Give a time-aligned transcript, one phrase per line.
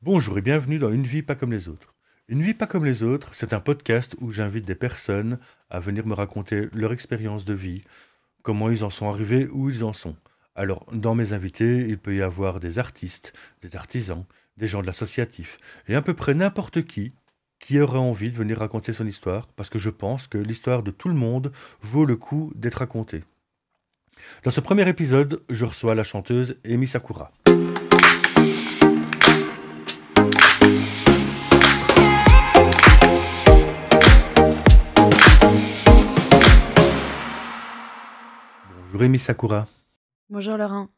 [0.00, 1.92] Bonjour et bienvenue dans Une vie pas comme les autres.
[2.28, 5.40] Une vie pas comme les autres, c'est un podcast où j'invite des personnes
[5.70, 7.82] à venir me raconter leur expérience de vie,
[8.42, 10.14] comment ils en sont arrivés, où ils en sont.
[10.54, 14.24] Alors, dans mes invités, il peut y avoir des artistes, des artisans,
[14.56, 15.58] des gens de l'associatif,
[15.88, 17.12] et à peu près n'importe qui
[17.58, 20.92] qui aurait envie de venir raconter son histoire, parce que je pense que l'histoire de
[20.92, 21.50] tout le monde
[21.82, 23.24] vaut le coup d'être racontée.
[24.44, 27.32] Dans ce premier épisode, je reçois la chanteuse Emi Sakura.
[39.02, 39.66] Emi Sakura.
[40.30, 40.88] Bonjour Laurent.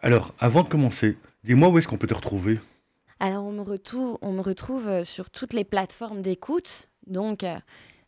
[0.00, 2.58] Alors, avant de commencer, dis-moi où est-ce qu'on peut te retrouver?
[3.18, 7.56] Alors, on me, retrouve, on me retrouve euh, sur toutes les plateformes d'écoute, donc euh,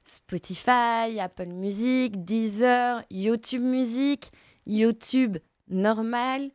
[0.05, 4.31] Spotify, Apple Music, Deezer, YouTube Music,
[4.67, 5.39] YouTube
[5.69, 6.51] normal.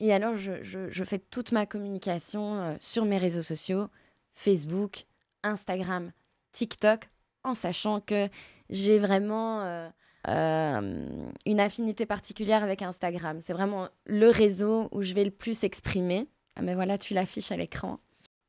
[0.00, 3.88] Et alors, je, je- je fais toute ma communication euh, sur mes réseaux sociaux,
[4.32, 5.06] Facebook,
[5.42, 6.10] Instagram,
[6.52, 7.08] TikTok,
[7.44, 8.28] en sachant que
[8.70, 9.88] j'ai vraiment euh,
[10.28, 11.06] euh,
[11.46, 13.40] une affinité particulière avec Instagram.
[13.40, 16.28] C'est vraiment le réseau où je vais le plus exprimer.
[16.56, 17.98] Ah, mais voilà, tu l'affiches à l'écran.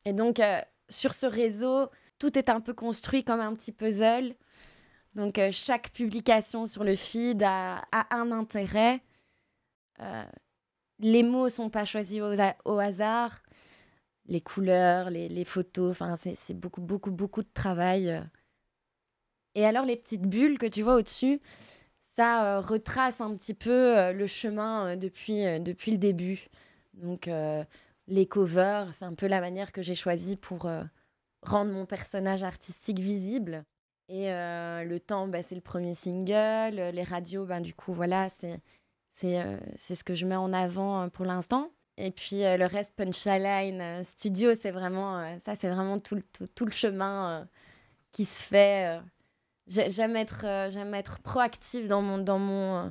[0.06, 0.60] Et donc, euh,
[0.90, 4.36] sur ce réseau, tout est un peu construit comme un petit puzzle.
[5.16, 7.82] Donc, euh, chaque publication sur le feed a,
[8.12, 9.02] un intérêt.
[11.00, 13.42] Les mots sont pas choisis au, ha- au hasard.
[14.28, 15.96] Les couleurs, les, les photos,
[16.36, 18.22] c'est beaucoup, beaucoup, beaucoup de travail.
[19.56, 21.42] Et alors, les petites bulles que tu vois au-dessus,
[22.16, 26.48] ça euh, retrace un petit peu euh, le chemin euh, depuis, depuis le début.
[26.94, 27.30] Donc,
[28.08, 30.70] les covers, c'est un peu la manière que j'ai choisie pour
[31.42, 33.66] rendre mon personnage artistique visible.
[34.08, 36.78] Et le temps, bah, c'est le premier single.
[36.94, 38.62] Les radios, ben, du coup, voilà, c'est
[39.12, 41.72] c'est euh, ce que je mets en avant pour l'instant.
[41.98, 46.66] Et puis le reste, Punchline euh, Studio, c'est vraiment, ça, c'est vraiment tout, tout, tout
[46.66, 47.48] le chemin
[48.12, 49.02] qui se fait.
[49.68, 52.90] J'ai- J'aime être, euh, j'aime être proactive dans mon, dans mon, euh,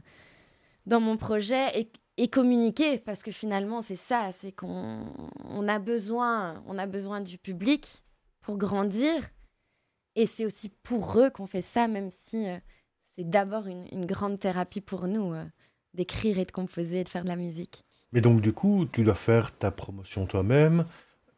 [0.86, 5.04] dans mon projet et, communiquer parce que finalement, c'est ça, c'est qu'on
[5.44, 8.04] on a, besoin, a besoin du public
[8.40, 9.14] pour grandir.
[10.16, 12.56] Et c'est aussi pour eux qu'on fait ça, même si euh,
[13.16, 15.34] c'est d'abord une, grande thérapie pour nous
[15.92, 17.84] d'écrire et de composer et de faire de la musique.
[18.12, 20.86] Mais donc du coup, tu dois faire ta promotion toi-même.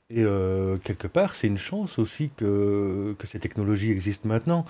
[0.08, 0.24] Et
[0.84, 4.64] quelque part, c'est une chance aussi que, que ces technologies existent maintenant.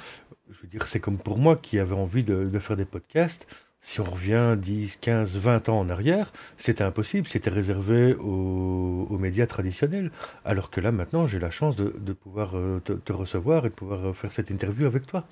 [0.50, 3.46] Je veux dire, c'est comme pour moi qui avais envie de, faire des podcasts.
[3.80, 9.46] Si on revient 10, 15, 20 ans en arrière, c'était impossible, c'était réservé aux, médias
[9.46, 10.10] traditionnels.
[10.44, 14.06] Alors que là, maintenant, j'ai la chance de, pouvoir euh, te, recevoir et de pouvoir
[14.06, 15.26] euh, faire cette interview avec toi.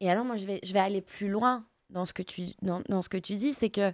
[0.00, 3.52] Et alors, moi, je vais, aller plus loin dans ce que tu, dis.
[3.52, 3.92] C'est que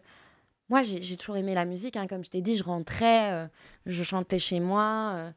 [0.68, 1.96] moi, j'ai toujours aimé la musique.
[1.96, 2.06] hein.
[2.06, 3.46] Comme je t'ai dit, je rentrais, euh,
[3.86, 5.32] je chantais chez moi.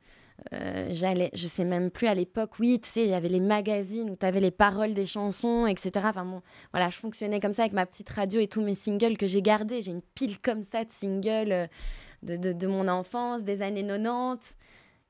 [0.53, 3.39] Euh, j'allais, je sais même plus à l'époque, oui, tu sais, il y avait les
[3.39, 5.91] magazines où tu avais les paroles des chansons, etc.
[6.03, 6.41] Enfin bon,
[6.73, 9.41] voilà, je fonctionnais comme ça avec ma petite radio et tous mes singles que j'ai
[9.41, 9.81] gardés.
[9.81, 11.67] J'ai une pile comme ça de singles euh,
[12.23, 14.57] de, de, de mon enfance, des années 90,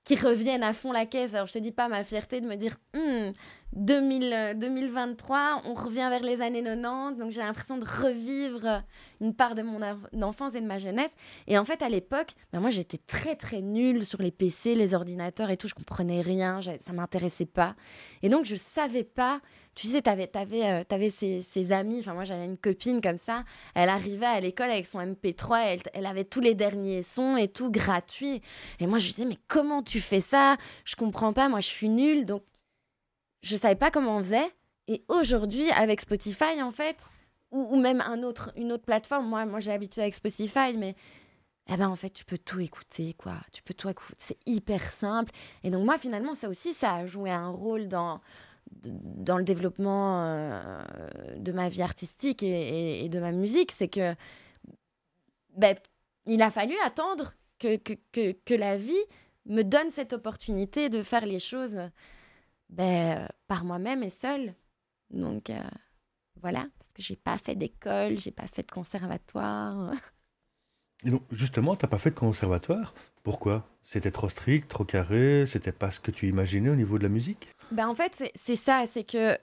[0.03, 1.33] qui reviennent à fond la caisse.
[1.33, 3.31] Alors je te dis pas ma fierté de me dire, Hmm,
[3.75, 8.83] 2000, euh, 2023, on revient vers les années 90, donc j'ai l'impression de revivre
[9.19, 9.79] une part de mon
[10.21, 11.11] enfance et de ma jeunesse.
[11.47, 14.93] Et en fait, à l'époque, ben moi j'étais très très nulle sur les PC, les
[14.93, 17.75] ordinateurs et tout, je comprenais rien, ça m'intéressait pas.
[18.23, 19.41] Et donc je savais pas,
[19.75, 23.43] tu sais, t'avais avais, ces, ces amis, enfin moi j'avais une copine comme ça,
[23.73, 27.49] elle arrivait à l'école avec son MP3, elle, elle avait tous les derniers sons et
[27.49, 28.41] tout gratuit.
[28.79, 30.55] Et moi je disais, mais comment tu fais ça?
[30.85, 32.41] Je comprends pas, moi je suis nulle, donc
[33.41, 34.51] je savais pas comment on faisait.
[34.87, 37.07] Et aujourd'hui, avec Spotify, en fait,
[37.51, 40.95] ou, même un autre, une autre plateforme, moi, moi j'ai l'habitude avec Spotify, mais
[41.67, 43.33] eh ben, en fait, tu peux tout écouter, quoi.
[43.51, 44.13] Tu peux tout écouter.
[44.19, 45.31] C'est hyper simple.
[45.63, 48.21] Et donc, moi, finalement, ça aussi, ça a joué un rôle dans,
[48.83, 50.83] dans le développement euh,
[51.37, 52.47] de ma vie artistique et,
[53.01, 53.71] et- et de ma musique.
[53.71, 54.13] C'est que
[55.55, 55.75] ben,
[56.25, 58.93] il a fallu attendre que, que, que, que la vie
[59.45, 61.79] me donne cette opportunité de faire les choses
[62.69, 64.53] ben, euh, par moi-même et seule.
[65.09, 65.59] Donc euh,
[66.41, 69.91] voilà, parce que j'ai pas fait d'école, j'ai pas fait de conservatoire.
[71.05, 72.93] Et donc, justement, t'as pas fait de conservatoire?
[73.23, 73.67] Pourquoi?
[73.83, 77.09] C'était trop strict, trop carré, c'était pas ce que tu imaginais au niveau de la
[77.09, 77.49] musique?
[77.71, 79.37] Ben, en fait, c'est- c'est ça, c'est que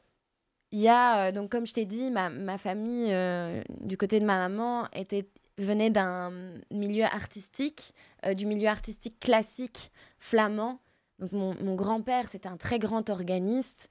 [0.72, 4.20] il y a, euh, donc comme je t'ai dit, ma, ma famille, euh, du côté
[4.20, 5.28] de ma maman, était,
[5.58, 6.32] venait d'un
[6.70, 7.94] milieu artistique,
[8.24, 10.80] euh, du milieu artistique classique flamand.
[11.22, 13.88] Donc mon, mon grand-père, c'était un très grand organiste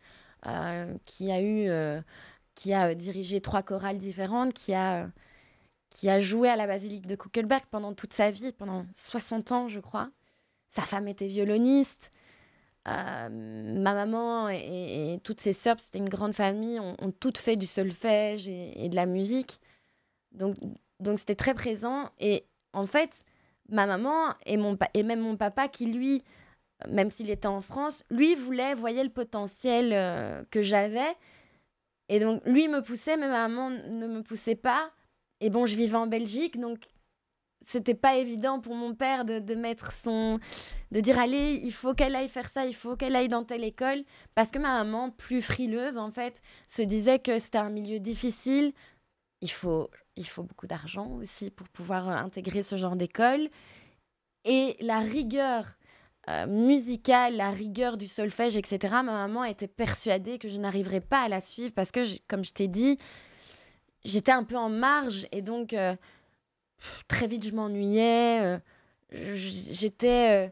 [0.48, 2.02] euh, qui a eu, euh,
[2.56, 5.10] qui a euh, dirigé trois chorales différentes, qui a,
[5.90, 9.68] qui a joué à la basilique de Kuckelberg pendant toute sa vie, pendant 60 ans,
[9.70, 10.10] je crois.
[10.68, 12.12] sa femme était violoniste.
[12.86, 18.50] ma maman et, toutes ses sœurs, c'était une grande famille, ont, toutes fait du solfège
[18.50, 19.62] et, de la musique.
[20.34, 20.58] Donc,
[21.00, 22.10] donc c'était très présent.
[22.20, 23.24] Et en fait,
[23.70, 26.24] ma maman et, mon et même mon papa, qui lui,
[26.90, 31.16] même s'il était en France, lui voulait, voyait le potentiel euh, que j'avais.
[32.10, 34.92] Et donc, lui me poussait, mais ma maman ne me poussait pas.
[35.40, 36.88] Et bon, je vivais en Belgique, donc
[37.66, 40.40] c'était pas évident pour mon père de, mettre son.
[40.92, 43.64] de dire allez, il faut qu'elle aille faire ça, il faut qu'elle aille dans telle
[43.64, 44.04] école.
[44.36, 48.74] Parce que ma maman, plus frileuse en fait, se disait que c'était un milieu difficile.
[49.42, 53.50] Il faut, il faut beaucoup d'argent aussi pour pouvoir intégrer ce genre d'école.
[54.44, 55.66] Et la rigueur
[56.30, 61.24] euh, musicale, la rigueur du solfège, etc., ma maman était persuadée que je n'arriverais pas
[61.24, 63.00] à la suivre parce que, comme je t'ai dit,
[64.06, 65.96] j'étais un peu en marge et donc euh,
[67.08, 68.42] très vite je m'ennuyais.
[68.42, 68.60] Euh,
[69.34, 70.52] j'étais.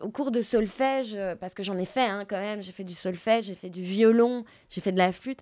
[0.00, 2.94] au cours de solfège, parce que j'en ai fait hein, quand même, j'ai fait du
[2.94, 5.40] solfège, j'ai fait du violon, j'ai fait de la flûte.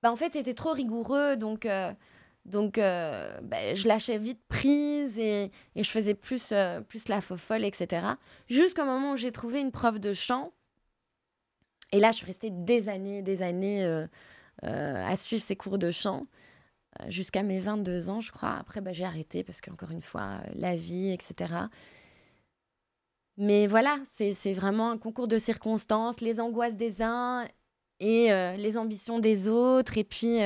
[0.00, 1.66] Bah, en fait, c'était trop rigoureux, donc
[2.44, 7.38] donc, euh, ben, je lâchais vite prise et, je faisais plus, euh, plus la faux
[7.38, 8.06] folle, etc.
[8.48, 10.52] Jusqu'au moment où j'ai trouvé une prof de chant.
[11.92, 14.06] Et là, je suis restée des années, des années euh,
[14.62, 16.26] à suivre ces cours de chant,
[17.08, 18.56] jusqu'à mes 22 ans, je crois.
[18.60, 21.54] Après, ben, j'ai arrêté parce qu'encore une fois, la vie, etc.
[23.36, 27.46] Mais voilà, c'est vraiment un concours de circonstances, les angoisses des uns
[28.00, 29.96] et les ambitions des autres.
[29.98, 30.38] Et puis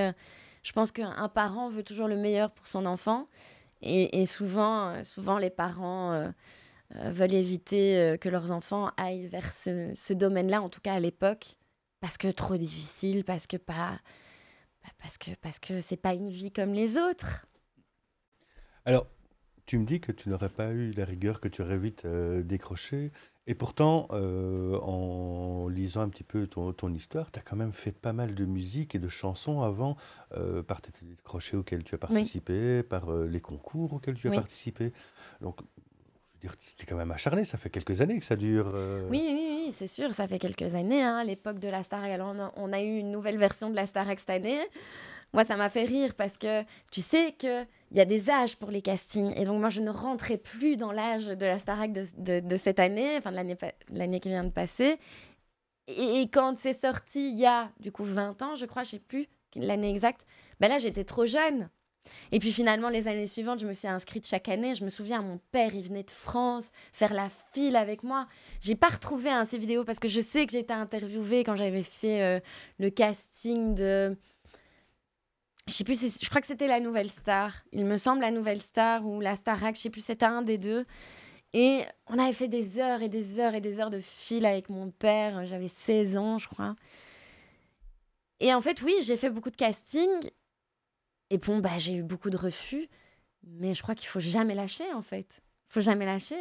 [0.68, 3.26] je pense qu'un parent veut toujours le meilleur pour son enfant.
[3.80, 6.28] Et, souvent, euh, souvent, les parents euh,
[6.96, 11.56] euh, veulent éviter que leurs enfants aillent vers ce, domaine-là, en tout cas à l'époque,
[12.00, 13.98] parce que trop difficile, parce que pas,
[14.82, 17.46] bah, parce que parce que c'est pas une vie comme les autres.
[18.84, 19.06] Alors,
[19.64, 23.10] tu me dis que tu n'aurais pas eu la rigueur que tu aurais vite décroché.
[23.50, 27.72] Et pourtant, euh, en lisant un petit peu ton, ton histoire, tu as quand même
[27.72, 29.96] fait pas mal de musique et de chansons avant,
[30.36, 30.92] euh, par tes
[31.24, 34.92] crochets auxquels tu as participé, par euh, les concours auxquels tu as participé.
[35.40, 35.60] Donc,
[36.42, 38.70] je veux dire, tu es quand même acharné, ça fait quelques années que ça dure.
[39.08, 41.02] Oui, oui, oui, c'est sûr, ça fait quelques années.
[41.02, 43.70] Hein, à l'époque de la Star, alors on a, on a eu une nouvelle version
[43.70, 44.60] de la Star cette année.
[45.34, 48.56] Moi, ça m'a fait rire parce que tu sais que il y a des âges
[48.56, 49.32] pour les castings.
[49.36, 52.78] Et donc, moi, je ne rentrais plus dans l'âge de la Starac de, de, cette
[52.78, 53.36] année, enfin de
[53.90, 54.98] l'année qui vient de passer.
[55.88, 58.98] Et, quand c'est sorti il y a, du coup, 20 ans, je crois, je sais
[58.98, 59.26] plus
[59.56, 60.26] l'année exacte,
[60.60, 61.70] ben là, j'étais trop jeune.
[62.32, 64.74] Et puis finalement, les années suivantes, je me suis inscrite chaque année.
[64.74, 68.26] Je me souviens, mon père, il venait de France faire la file avec moi.
[68.60, 71.56] J'ai pas retrouvé hein, ces vidéos parce que je sais que j'ai été interviewée quand
[71.56, 72.40] j'avais fait euh,
[72.78, 74.16] le casting de
[75.68, 77.52] je sais plus, je crois que c'était la Nouvelle Star.
[77.72, 80.58] Il me semble la Nouvelle Star ou la Starac, je sais plus, c'était un des
[80.58, 80.84] deux.
[81.52, 84.68] Et on avait fait des heures et des heures et des heures de fil avec
[84.68, 85.46] mon père.
[85.46, 86.74] J'avais 16 ans, je crois.
[88.40, 90.08] Et en fait, oui, j'ai fait beaucoup de casting.
[91.30, 92.88] Et bon, bah, j'ai eu beaucoup de refus.
[93.44, 95.40] Mais je crois qu'il faut jamais lâcher, en fait.
[95.70, 96.36] Il faut jamais lâcher.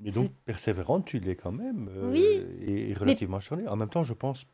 [0.00, 1.88] Mais donc, persévérante, tu l'es quand même.
[1.92, 2.44] Euh, oui.
[2.60, 3.68] Et, relativement mais...
[3.68, 4.44] En même temps, je pense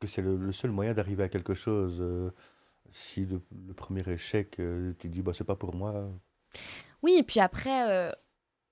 [0.00, 1.98] que c'est le, seul moyen d'arriver à quelque chose.
[2.00, 2.30] Euh,
[2.96, 3.40] si le,
[3.74, 6.08] premier échec, euh, tu dis, bah, c'est pas pour moi.
[7.02, 8.10] Oui, et puis après, euh,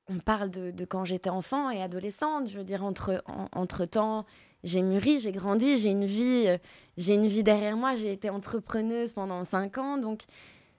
[0.08, 2.48] on parle de, quand j'étais enfant et adolescente.
[2.48, 4.24] Je veux dire, entre, entre temps,
[4.62, 6.56] j'ai mûri, j'ai grandi, j'ai une vie, euh,
[6.96, 7.96] j'ai une vie derrière moi.
[7.96, 10.22] J'ai été entrepreneuse pendant cinq ans, donc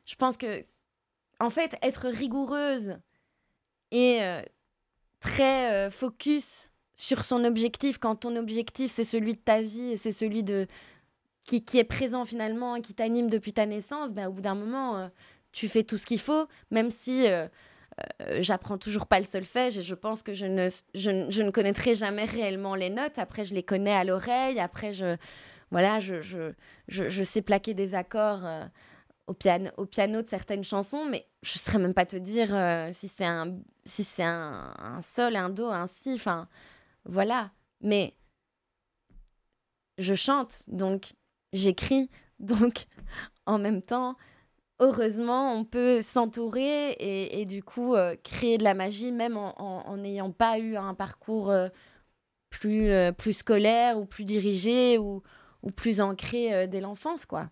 [0.06, 0.66] je pense que,
[1.40, 2.98] en fait, être rigoureuse
[3.92, 4.20] et
[5.20, 10.12] très focus sur son objectif, quand ton objectif c'est celui de ta vie et c'est
[10.12, 10.68] celui de,
[11.46, 14.98] qui, qui est présent finalement, qui t'anime depuis ta naissance, ben, au bout d'un moment,
[14.98, 15.08] euh,
[15.54, 17.48] tu fais tout ce qu'il faut, même si euh,
[18.22, 21.52] euh, j'apprends toujours pas le solfège et je pense que je ne, je, je, ne
[21.52, 23.20] connaîtrai jamais réellement les notes.
[23.20, 25.16] Après, je les connais à l'oreille, après, je,
[25.70, 26.52] voilà, je, je,
[26.88, 28.42] je, sais plaquer des accords
[29.28, 32.50] au, piano, au piano de certaines chansons, mais je ne saurais même pas te dire
[32.92, 36.48] si c'est un, si un, un sol, un do, un si, enfin,
[37.06, 37.52] voilà.
[37.82, 38.16] Mais
[40.00, 41.14] je chante, donc
[41.56, 42.10] j'écris.
[42.40, 42.86] Donc,
[43.46, 44.16] en même temps,
[44.80, 50.32] heureusement, on peut s'entourer et, du coup euh, créer de la magie, même en n'ayant
[50.32, 51.70] pas eu un parcours euh,
[52.50, 55.24] plus, euh, plus scolaire ou plus dirigé ou,
[55.64, 57.50] ou plus ancré dès l'enfance, quoi.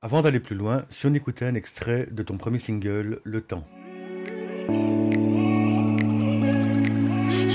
[0.00, 3.64] Avant d'aller plus loin, si on écoutait un extrait de ton premier single, Le Temps.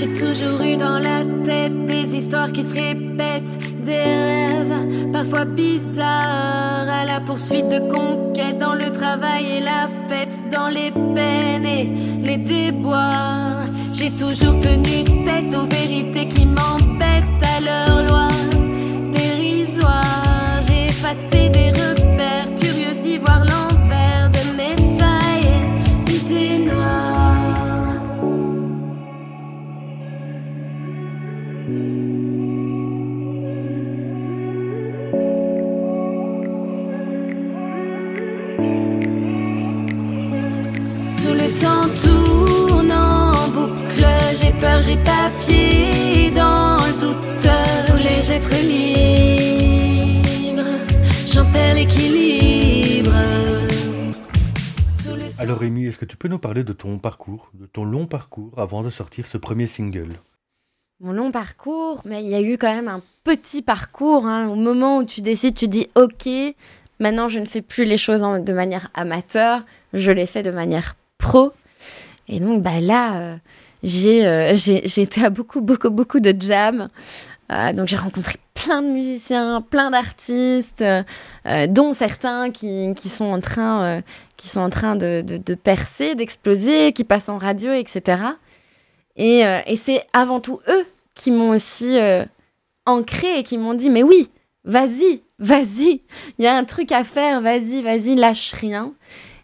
[0.00, 6.88] J'ai toujours eu dans la tête des histoires qui se répètent, des rêves parfois bizarre,
[6.88, 11.84] à la poursuite de conquêtes, dans le travail et la fête, dans les peines et
[12.22, 13.66] les déboires.
[13.92, 18.28] J'ai toujours tenu tête aux vérités qui m'embêtent à leur loi
[56.20, 59.66] peux nous parler de ton parcours, de ton long parcours avant de sortir ce premier
[59.66, 60.10] single?
[61.00, 64.26] Mon long parcours, mais il y a eu quand même un petit parcours.
[64.26, 64.48] hein.
[64.48, 66.28] Au moment où tu décides, tu dis OK,
[67.00, 70.94] maintenant je ne fais plus les choses de manière amateur, je les fais de manière
[71.16, 71.52] pro.
[72.28, 73.36] Et donc bah là, euh,
[73.82, 76.90] j'ai euh, été à beaucoup, beaucoup, beaucoup de jams.
[77.50, 81.02] Euh, donc j'ai rencontré plein de musiciens, plein d'artistes, euh,
[81.46, 84.02] euh, dont certains qui, qui sont en train,
[84.36, 88.22] qui sont en train de, de- de percer, d'exploser, qui passent en radio, etc.
[89.16, 91.98] Et, et c'est avant tout eux qui m'ont aussi
[92.86, 94.30] ancré et qui m'ont dit mais oui,
[94.64, 96.02] vas-y, vas-y,
[96.38, 98.92] il y a un truc à faire, vas-y, vas-y, lâche rien.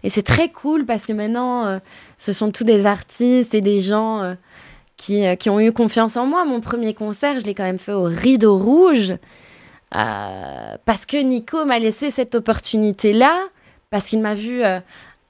[0.02, 1.80] Et c'est très cool parce que maintenant,
[2.16, 4.36] ce sont tous des artistes et des gens
[4.96, 6.44] qui, euh, qui ont eu confiance en moi.
[6.44, 9.14] Mon premier concert, je l'ai quand même fait au Rideau Rouge
[9.94, 13.34] euh, parce que Nico m'a laissé cette opportunité-là,
[13.90, 14.80] parce qu'il m'a vu euh,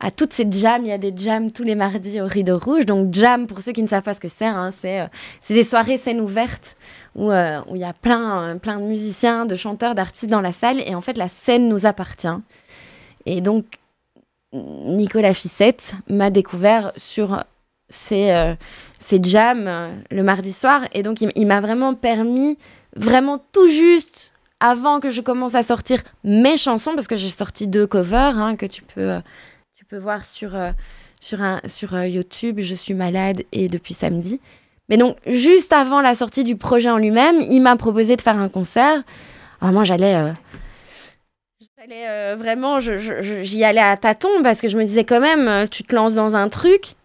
[0.01, 0.83] à toutes ces jams.
[0.83, 2.87] Il y a des jams tous les mardis au Rideau Rouge.
[2.87, 5.99] Donc, jam, pour ceux qui ne savent pas ce que c'est, hein, c'est des soirées
[5.99, 6.77] scènes ouvertes
[7.15, 10.81] où il y a plein, plein de musiciens, de chanteurs, d'artistes dans la salle.
[10.87, 12.29] Et en fait, la scène nous appartient.
[13.25, 13.65] Et donc,
[14.53, 17.43] Nicolas Fissette m'a découvert sur
[18.13, 18.55] euh,
[18.99, 20.83] ces jams euh, le mardi soir.
[20.93, 22.59] Et donc, il, m'a vraiment permis,
[22.95, 27.67] vraiment tout juste avant que je commence à sortir mes chansons, parce que j'ai sorti
[27.67, 29.21] deux covers hein, que tu peux, euh,
[29.77, 30.57] tu peux voir sur,
[31.21, 32.59] sur, un, sur YouTube.
[32.59, 34.41] Je suis malade et depuis samedi.
[34.89, 38.39] Mais donc, juste avant la sortie du projet en lui-même, il m'a proposé de faire
[38.39, 39.03] un concert.
[39.61, 40.33] Alors moi, j'allais...
[41.79, 45.95] J'allais vraiment, j'y allais à tâtons parce que je me disais quand même, tu te
[45.95, 46.96] lances dans un truc.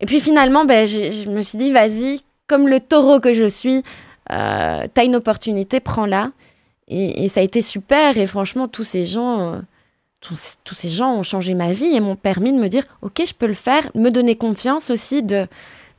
[0.00, 3.82] Et puis finalement, ben, je me suis dit, vas-y, comme le taureau que je suis,
[4.32, 6.32] euh, t'as une opportunité, prends-la.
[6.88, 8.16] Et, et ça a été super.
[8.16, 9.60] Et franchement, tous ces gens, euh,
[10.20, 13.22] tous, tous ces gens ont changé ma vie et m'ont permis de me dire, ok,
[13.26, 15.46] je peux le faire, me donner confiance aussi de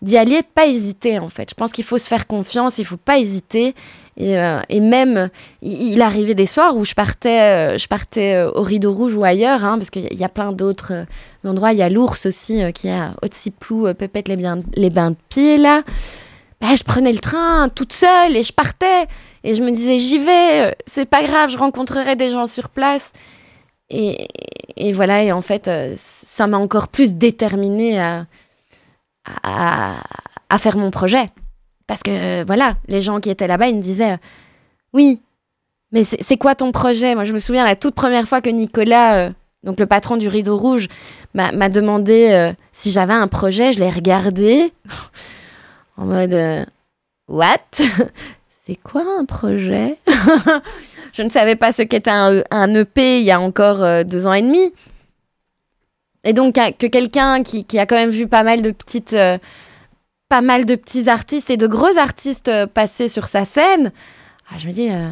[0.01, 1.49] d'y aller, de pas hésiter en fait.
[1.49, 3.75] Je pense qu'il faut se faire confiance, il faut pas hésiter.
[4.19, 5.29] Et, euh, et même,
[5.61, 9.23] il, arrivait des soirs où je partais, euh, je partais euh, au Rideau Rouge ou
[9.23, 11.05] ailleurs, hein, parce qu'il y a- plein d'autres
[11.45, 11.71] endroits.
[11.71, 14.57] Il y a l'ours aussi, qui est à Haute-Ciplou, Pépette les, Bains
[15.11, 15.83] de Pied là.
[16.59, 19.07] Bah, je prenais le train toute seule et je partais.
[19.45, 23.13] Et je me disais, j'y vais, c'est pas grave, je rencontrerai des gens sur place.
[23.89, 24.27] Et,
[24.93, 28.27] voilà, et en fait, ça m'a encore plus déterminée à
[30.57, 31.29] faire mon projet.
[31.89, 34.17] Parce que euh, voilà, les gens qui étaient là-bas, ils me disaient, euh,
[34.93, 35.19] oui,
[35.91, 37.15] mais c'est quoi ton projet?
[37.15, 39.29] Moi, je me souviens la toute première fois que Nicolas, euh,
[39.63, 40.87] donc le patron du Rideau Rouge,
[41.33, 43.73] m'a m'a demandé si j'avais un projet.
[43.73, 44.71] Je l'ai regardé
[45.97, 46.67] en mode,
[47.27, 47.57] what?
[48.47, 49.97] C'est quoi un projet?
[51.13, 54.33] Je ne savais pas ce qu'était un, un EP il y a encore deux ans
[54.33, 54.71] et demi.
[56.23, 59.15] Et donc que que quelqu'un qui, a quand même vu pas mal de petites,
[60.29, 63.91] pas mal de petits artistes et de gros artistes euh, passer sur sa scène,
[64.51, 65.09] ah, je me dis, euh,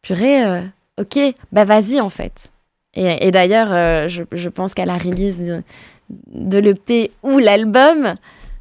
[0.00, 0.60] purée, euh,
[0.98, 1.18] ok,
[1.52, 2.50] bah vas-y en fait.
[2.96, 5.64] Et, d'ailleurs, je, pense qu'à la release
[6.08, 8.14] de, l'EP ou l'album,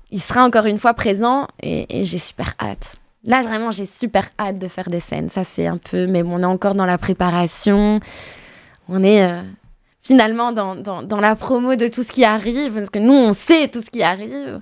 [0.09, 2.95] il sera encore une fois présent et, j'ai super hâte.
[3.25, 5.29] Là, vraiment, j'ai super hâte de faire des scènes.
[5.29, 8.00] Ça, c'est un peu, mais on est encore dans la préparation.
[8.89, 9.23] On est
[10.01, 13.67] finalement dans, dans la promo de tout ce qui arrive, parce que nous, on sait
[13.67, 14.59] tout ce qui arrive.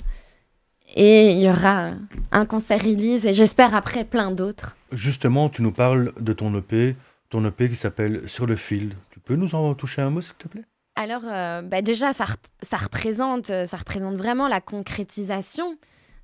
[0.95, 1.91] Et il y aura
[2.31, 4.75] un concert release et j'espère après plein d'autres.
[4.91, 6.95] Justement, tu nous parles de ton EP,
[7.29, 8.95] ton EP qui s'appelle Sur le fil.
[9.11, 10.65] Tu peux nous en toucher un mot, s'il te plaît?
[10.95, 15.77] Alors, euh, bah déjà, ça, rep- ça, représente, euh, ça représente vraiment la concrétisation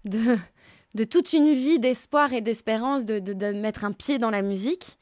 [0.04, 0.36] de,
[0.96, 4.42] de toute une vie d'espoir et d'espérance de, de, de mettre un pied dans la
[4.42, 4.98] musique.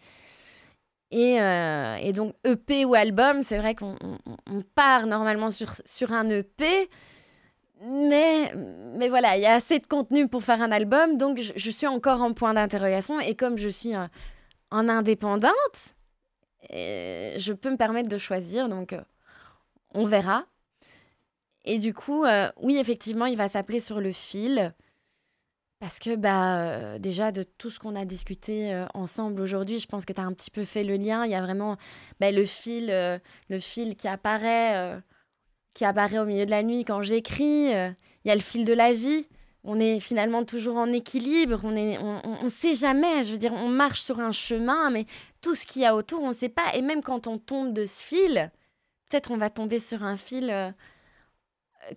[1.09, 4.17] Et, euh, et donc, EP ou album, c'est vrai qu'on on-
[4.51, 6.89] on part normalement sur, sur un EP.
[7.81, 8.51] Mais,
[8.97, 11.87] mais voilà, il y a assez de contenu pour faire un album, donc je, suis
[11.87, 13.19] encore en point d'interrogation.
[13.19, 14.05] Et comme je suis euh,
[14.71, 15.95] en indépendante,
[16.71, 18.95] je peux me permettre de choisir, donc
[19.93, 20.45] on verra.
[21.65, 22.25] Et du coup,
[22.61, 24.73] oui, effectivement, il va s'appeler sur le fil.
[25.79, 30.13] Parce que bah, déjà, de tout ce qu'on a discuté ensemble aujourd'hui, je pense que
[30.13, 31.25] tu as un petit peu fait le lien.
[31.25, 31.77] Il y a vraiment
[32.19, 35.01] bah, le, fil, le fil qui apparaît,
[35.75, 37.67] qui apparaît au milieu de la nuit quand j'écris.
[37.67, 39.27] Il y a le fil de la vie.
[39.63, 41.59] On est finalement toujours en équilibre.
[41.63, 43.23] On ne on, sait jamais.
[43.23, 45.05] Je veux dire, on marche sur un chemin, mais
[45.41, 46.73] tout ce qu'il y a autour, on ne sait pas.
[46.73, 48.51] Et même quand on tombe de ce fil,
[49.09, 50.73] peut-être on va tomber sur un fil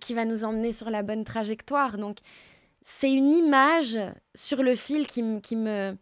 [0.00, 1.96] qui va nous emmener sur la bonne trajectoire.
[1.96, 2.18] Donc,
[2.80, 3.98] c'est une image
[4.34, 5.96] sur le fil qui, qui, me,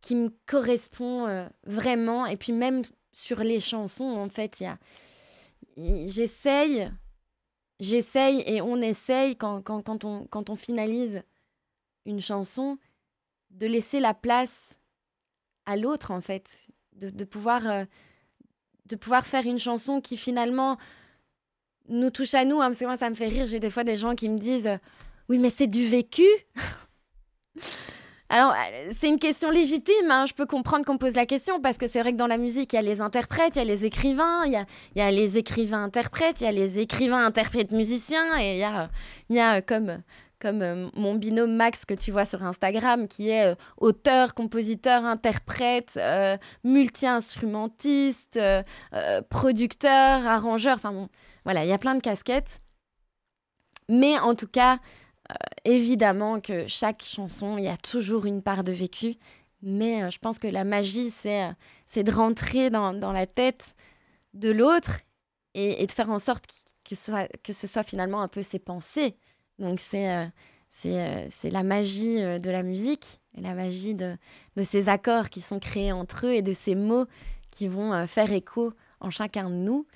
[0.00, 2.26] qui me correspond euh, vraiment.
[2.26, 2.82] Et puis même
[3.12, 4.78] sur les chansons, en fait, il y a...
[5.76, 6.90] J'essaye,
[7.80, 11.22] j'essaye et on essaye quand, quand, quand, on, quand on finalise
[12.04, 12.78] une chanson
[13.50, 14.78] de laisser la place
[15.66, 16.68] à l'autre, en fait.
[16.92, 17.84] De, de pouvoir, euh,
[18.86, 20.76] de pouvoir faire une chanson qui finalement
[21.88, 22.60] nous touche à nous.
[22.60, 23.46] Hein, parce que moi, ça me fait rire.
[23.46, 24.78] J'ai des fois des gens qui me disent
[25.28, 26.26] oui, mais c'est du vécu.
[28.32, 30.24] Alors, euh, c'est une question légitime, hein.
[30.24, 32.72] je peux comprendre qu'on pose la question, parce que c'est vrai que dans la musique,
[32.72, 34.52] il y a les interprètes, il y a les écrivains, il
[34.96, 39.98] y a, les écrivains-interprètes, il y a les écrivains-interprètes-musiciens, et il y a, a comme,
[40.40, 45.04] comme euh, mon binôme Max que tu vois sur Instagram, qui est euh, auteur, compositeur,
[45.04, 46.00] interprète,
[46.64, 48.40] multi-instrumentiste,
[49.28, 51.10] producteur, arrangeur, enfin bon,
[51.44, 52.62] voilà, il y a plein de casquettes.
[53.90, 54.78] Mais en tout cas, euh,
[55.64, 59.16] évidemment que chaque chanson, il y a toujours une part de vécu.
[59.62, 63.74] Mais euh, je pense que la magie, c'est euh, de rentrer dans, la tête
[64.34, 65.00] de l'autre
[65.54, 66.44] et, de faire en sorte
[66.84, 69.16] que, ce soit, finalement un peu ses pensées.
[69.58, 70.30] Donc c'est
[70.70, 74.16] c'est la magie de la musique, la magie de,
[74.56, 77.04] de, ces accords qui sont créés entre eux et de ces mots
[77.50, 79.86] qui vont faire écho en chacun de nous.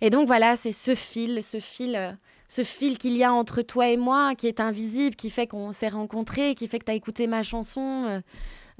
[0.00, 2.16] Et donc voilà, c'est ce fil, ce fil
[2.48, 5.72] ce fil qu'il y a entre toi et moi, qui est invisible, qui fait qu'on
[5.72, 8.04] s'est rencontrés, qui fait que tu as écouté ma chanson.
[8.06, 8.20] Euh,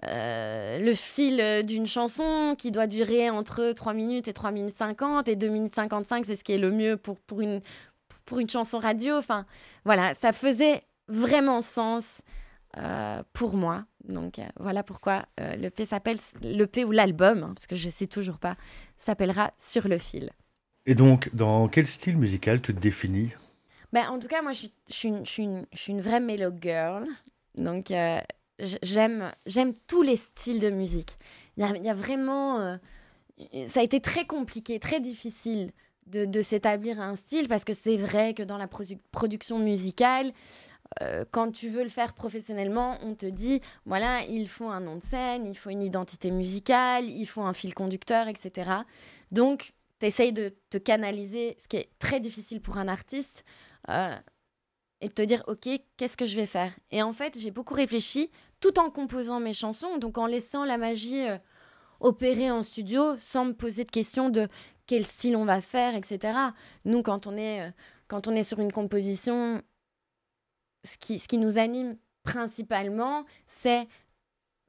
[0.07, 5.29] euh, le fil d'une chanson qui doit durer entre 3 minutes et 3 minutes 50
[5.29, 7.61] et 2 minutes 55, c'est ce qui est le mieux pour, pour, une,
[8.25, 9.17] pour une chanson radio.
[9.17, 9.47] Enfin,
[9.85, 12.23] voilà, ça faisait vraiment sens
[12.77, 13.85] euh, pour moi.
[14.09, 18.07] Donc voilà pourquoi le P s'appelle le P ou l'album, hein, parce que je sais
[18.07, 18.57] toujours pas,
[18.97, 20.31] s'appellera Sur le fil.
[20.87, 23.31] Et donc, dans quel style musical tu te définis
[23.95, 27.07] ben, en tout cas, moi, je suis, une, une, une vraie mellow girl.
[27.55, 28.19] Donc, euh,
[28.59, 29.33] j'aime,
[29.87, 31.17] tous les styles de musique.
[31.57, 32.59] Il y a, vraiment.
[32.59, 32.77] Euh,
[33.67, 35.71] ça a été très compliqué, très difficile
[36.09, 40.33] de, de s'établir un style parce que c'est vrai que dans la production musicale,
[41.01, 44.97] euh, quand tu veux le faire professionnellement, on te dit voilà, il faut un nom
[44.97, 48.73] de scène, il faut une identité musicale, il faut un fil conducteur, etc.
[49.31, 53.45] Donc, tu essayes de te canaliser, ce qui est très difficile pour un artiste,
[53.91, 54.17] euh,
[55.01, 56.73] et de te dire, OK, qu'est-ce que je vais faire?
[56.91, 60.79] Et en fait, j'ai beaucoup réfléchi tout en composant mes chansons, donc en laissant la
[60.79, 61.37] magie euh,
[62.01, 64.49] opérer en studio sans me poser de questions de
[64.87, 66.39] quel style on va faire, etc.
[66.85, 67.71] Nous, quand on est, euh,
[68.09, 69.61] quand on est sur une composition,
[70.85, 73.87] ce qui, ce qui nous anime principalement, c'est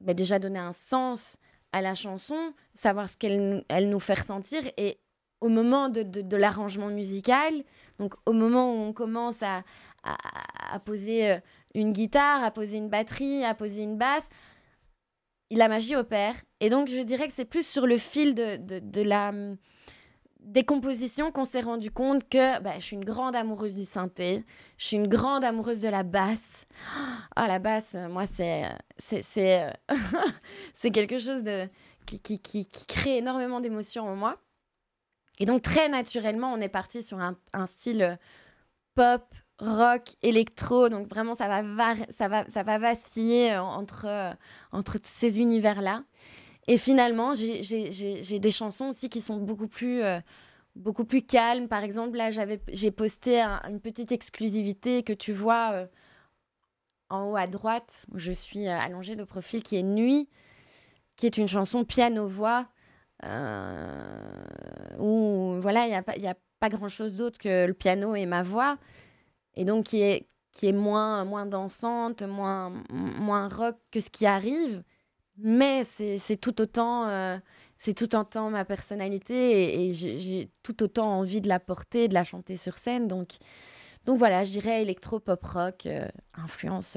[0.00, 1.38] bah, déjà donner un sens
[1.72, 4.98] à la chanson, savoir ce qu'elle elle nous fait ressentir et
[5.40, 7.62] au moment de, de, l'arrangement musical,
[7.98, 9.62] donc au moment où on commence à,
[10.02, 11.38] à, poser euh,
[11.74, 14.28] une guitare, à poser une batterie, à poser une basse,
[15.50, 16.34] la magie opère.
[16.60, 19.32] Et donc je dirais que c'est plus sur le fil de, de, la
[20.40, 24.44] des compositions qu'on s'est rendu compte que bah, je suis une grande amoureuse du synthé,
[24.78, 26.66] je suis une grande amoureuse de la basse.
[27.34, 28.64] Ah, la basse, euh, moi, c'est
[28.96, 31.68] c'est c'est euh, quelque chose de
[32.06, 34.38] qui, qui, qui, qui crée énormément d'émotions en moi.
[35.38, 38.16] Et donc, très naturellement, on est parti sur un, style euh,
[38.94, 40.88] pop, rock, électro.
[40.88, 44.32] Donc, vraiment, ça va, ça va, ça va vaciller euh, entre, euh,
[44.72, 46.04] entre ces univers-là.
[46.68, 50.02] Et finalement, j'ai des chansons aussi qui sont beaucoup plus,
[50.74, 51.68] beaucoup plus calmes.
[51.68, 52.30] Par exemple, là,
[52.72, 55.86] j'ai posté une petite exclusivité que tu vois
[57.08, 60.28] en haut à droite, où je suis allongée de profil, qui est Nuit,
[61.14, 62.66] qui est une chanson piano-voix
[63.22, 68.42] où voilà, il n'y a, pas, a pas grand-chose d'autre que le piano et ma
[68.42, 68.78] voix,
[69.54, 74.26] et donc qui est, qui est moins, moins dansante, moins, moins rock que ce qui
[74.26, 74.82] arrive,
[75.38, 77.08] mais c'est tout autant...
[77.08, 77.38] Euh,
[77.78, 82.24] c'est tout autant ma personnalité et, j'ai tout autant envie de la porter, de la
[82.24, 83.06] chanter sur scène.
[83.06, 83.32] Donc,
[84.06, 86.96] donc voilà, je dirais électro pop rock, euh, influence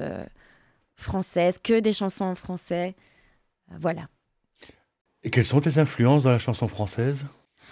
[0.96, 2.96] française, que des chansons en français.
[3.68, 4.08] voilà.
[5.24, 7.26] Et quelles sont tes influences dans la chanson française?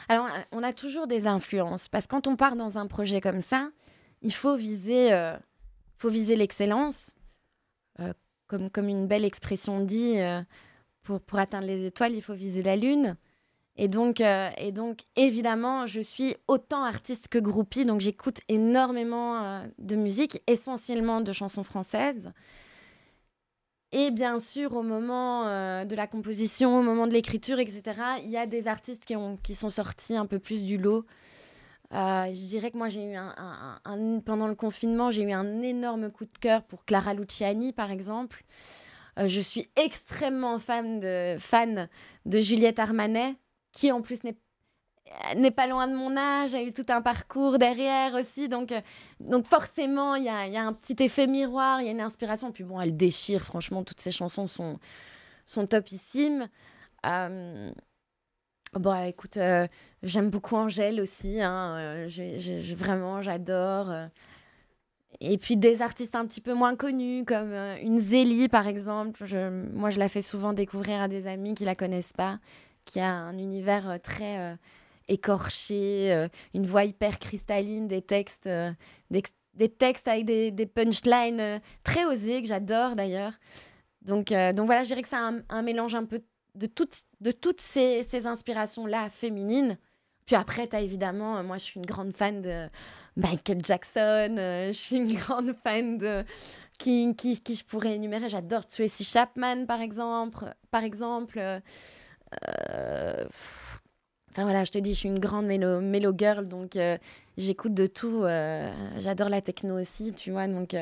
[0.09, 3.41] Alors, on a toujours des influences, parce que quand on part dans un projet comme
[3.41, 3.69] ça,
[4.21, 5.35] il faut viser, euh,
[6.03, 7.15] viser l'excellence.
[7.99, 8.13] Euh,
[8.47, 10.41] comme, comme une belle expression dit, euh,
[11.03, 13.17] pour, pour atteindre les étoiles, il faut viser la lune.
[13.75, 19.95] Et donc, et donc, évidemment, je suis autant artiste que groupie, donc j'écoute énormément de
[19.95, 22.31] musique, essentiellement de chansons françaises.
[23.91, 25.45] Et bien sûr, au moment
[25.85, 27.83] de la composition, au moment de l'écriture, etc.,
[28.23, 31.05] il y a des artistes qui, ont, qui sont sortis un peu plus du lot.
[31.93, 33.79] Euh, je dirais que moi, j'ai eu un,
[34.25, 38.43] pendant le confinement, j'ai eu un énorme coup de cœur pour Clara Luciani, par exemple.
[39.19, 41.87] Euh, je suis extrêmement fan de, fan
[42.25, 43.35] de Juliette Armanet,
[43.71, 44.37] qui en plus n'est
[45.55, 48.49] pas loin de mon âge, a eu tout un parcours derrière aussi.
[48.49, 48.81] Donc, euh,
[49.19, 52.01] donc forcément, il y a, y a, un petit effet miroir, il y a une
[52.01, 52.51] inspiration.
[52.51, 54.79] Puis bon, elle déchire, franchement, toutes ces chansons sont,
[55.45, 56.47] sont topissimes.
[58.73, 59.67] Bon, écoute, euh,
[60.03, 61.41] j'aime beaucoup Angèle aussi.
[61.41, 62.09] Hein, euh,
[62.75, 63.89] vraiment, j'adore.
[63.89, 64.07] Euh.
[65.21, 69.23] Et puis des artistes un petit peu moins connus, comme une Zélie, par exemple.
[69.73, 72.39] moi, je la fais souvent découvrir à des amis qui la connaissent pas,
[72.85, 74.57] qui a un univers très
[75.07, 78.49] écorché, une voix hyper cristalline, des textes,
[79.09, 83.33] des, textes avec des, punchlines très osés, que j'adore d'ailleurs.
[84.01, 86.21] Donc, donc voilà, je dirais que c'est un, mélange un peu
[86.55, 89.77] de toutes, de toutes ces, ces inspirations-là féminines.
[90.27, 92.67] Puis après, tu as évidemment, euh, moi je suis une grande fan de
[93.15, 96.23] Michael Jackson, euh, je suis une grande fan de.
[96.77, 100.45] Qui, qui, qui je pourrais énumérer J'adore Tracy Chapman, par exemple.
[100.69, 101.39] Par exemple.
[101.39, 103.25] Euh,
[104.37, 106.77] enfin voilà, je te dis, je suis une grande mélo, girl, donc
[107.37, 108.21] j'écoute de tout.
[108.99, 110.75] J'adore la techno aussi, tu vois, donc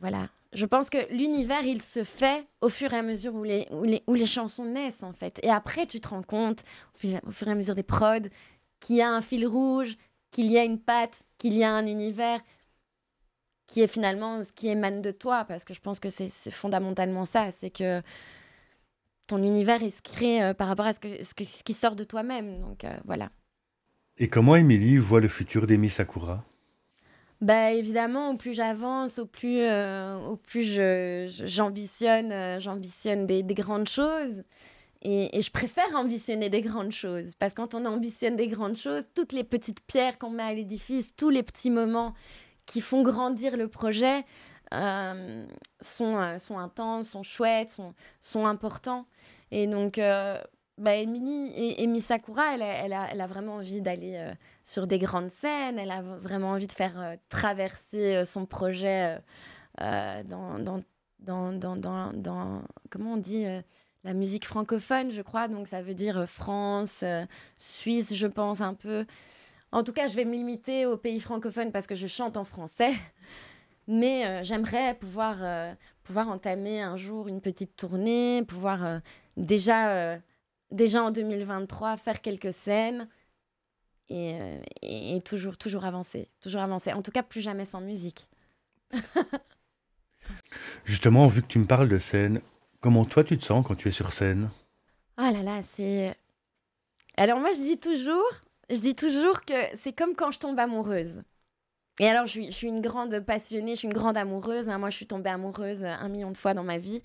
[0.00, 0.28] voilà.
[0.52, 3.84] Je pense que l'univers, il se fait au fur et à mesure où les, où
[3.84, 5.40] les, où les chansons naissent, en fait.
[5.42, 8.28] Et après, tu te rends compte, au fur et à mesure des prods,
[8.80, 9.96] qu'il y a un fil rouge,
[10.30, 12.40] qu'il y a une patte, qu'il y a un univers
[13.66, 15.44] qui est finalement ce qui émane de toi.
[15.44, 17.50] Parce que je pense que c'est fondamentalement ça.
[17.52, 18.02] C'est que
[19.26, 22.04] ton univers, il se crée euh, par rapport à ce, que, ce, qui sort de
[22.04, 22.60] toi-même.
[22.60, 23.30] Donc, euh, voilà.
[24.18, 26.44] Et comment Émilie voit le futur d'Emi Sakura?
[27.42, 30.78] Bah évidemment, au plus j'avance, au plus, euh, au plus
[31.44, 34.44] j'ambitionne, euh, j'ambitionne des, des, grandes choses.
[35.02, 37.34] Et, et, je préfère ambitionner des grandes choses.
[37.40, 40.54] Parce que quand on ambitionne des grandes choses, toutes les petites pierres qu'on met à
[40.54, 42.14] l'édifice, tous les petits moments
[42.64, 44.24] qui font grandir le projet
[44.72, 45.46] euh,
[45.80, 47.78] sont, sont intenses, sont chouettes,
[48.20, 49.06] sont, importants.
[49.50, 49.98] Et donc,
[50.78, 54.32] bah, Emily et, Misakura, elle, elle, a, vraiment envie d'aller euh,
[54.62, 59.18] sur des grandes scènes, elle a vraiment envie de faire euh, traverser euh, son projet
[59.78, 60.82] dans, dans,
[61.20, 63.44] dans, dans, dans, comment on dit,
[64.04, 67.04] la musique francophone, je crois, donc ça veut dire France,
[67.58, 69.06] Suisse, je pense un peu.
[69.72, 72.44] En tout cas, je vais me limiter aux pays francophones parce que je chante en
[72.44, 72.92] français.
[73.94, 75.36] Mais j'aimerais pouvoir,
[76.02, 79.00] pouvoir entamer un jour une petite tournée, pouvoir
[79.36, 80.18] déjà
[80.72, 83.08] déjà en 2023 faire quelques scènes
[84.10, 86.92] euh, et, toujours, toujours avancer, toujours avancer.
[86.92, 88.28] En tout cas, plus jamais sans musique.
[90.84, 92.40] Justement, vu que tu me parles de scène,
[92.80, 94.50] comment toi tu te sens quand tu es sur scène?
[95.16, 96.14] Ah là là, c'est.
[97.16, 98.30] Alors moi, je dis toujours,
[98.70, 101.22] je dis toujours que c'est comme quand je tombe amoureuse.
[102.02, 104.68] Et alors, je suis, une grande passionnée, je suis une grande amoureuse.
[104.68, 104.78] Hein.
[104.78, 107.00] Moi, je suis tombée amoureuse un million de fois dans ma vie.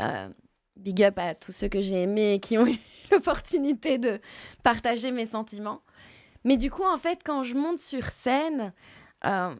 [0.00, 0.30] Euh,
[0.76, 2.78] big up à tous ceux que j'ai aimés et qui ont eu
[3.10, 4.18] l'opportunité de
[4.62, 5.82] partager mes sentiments.
[6.44, 8.72] Mais du coup, en fait, quand je monte sur scène,
[9.26, 9.54] euh,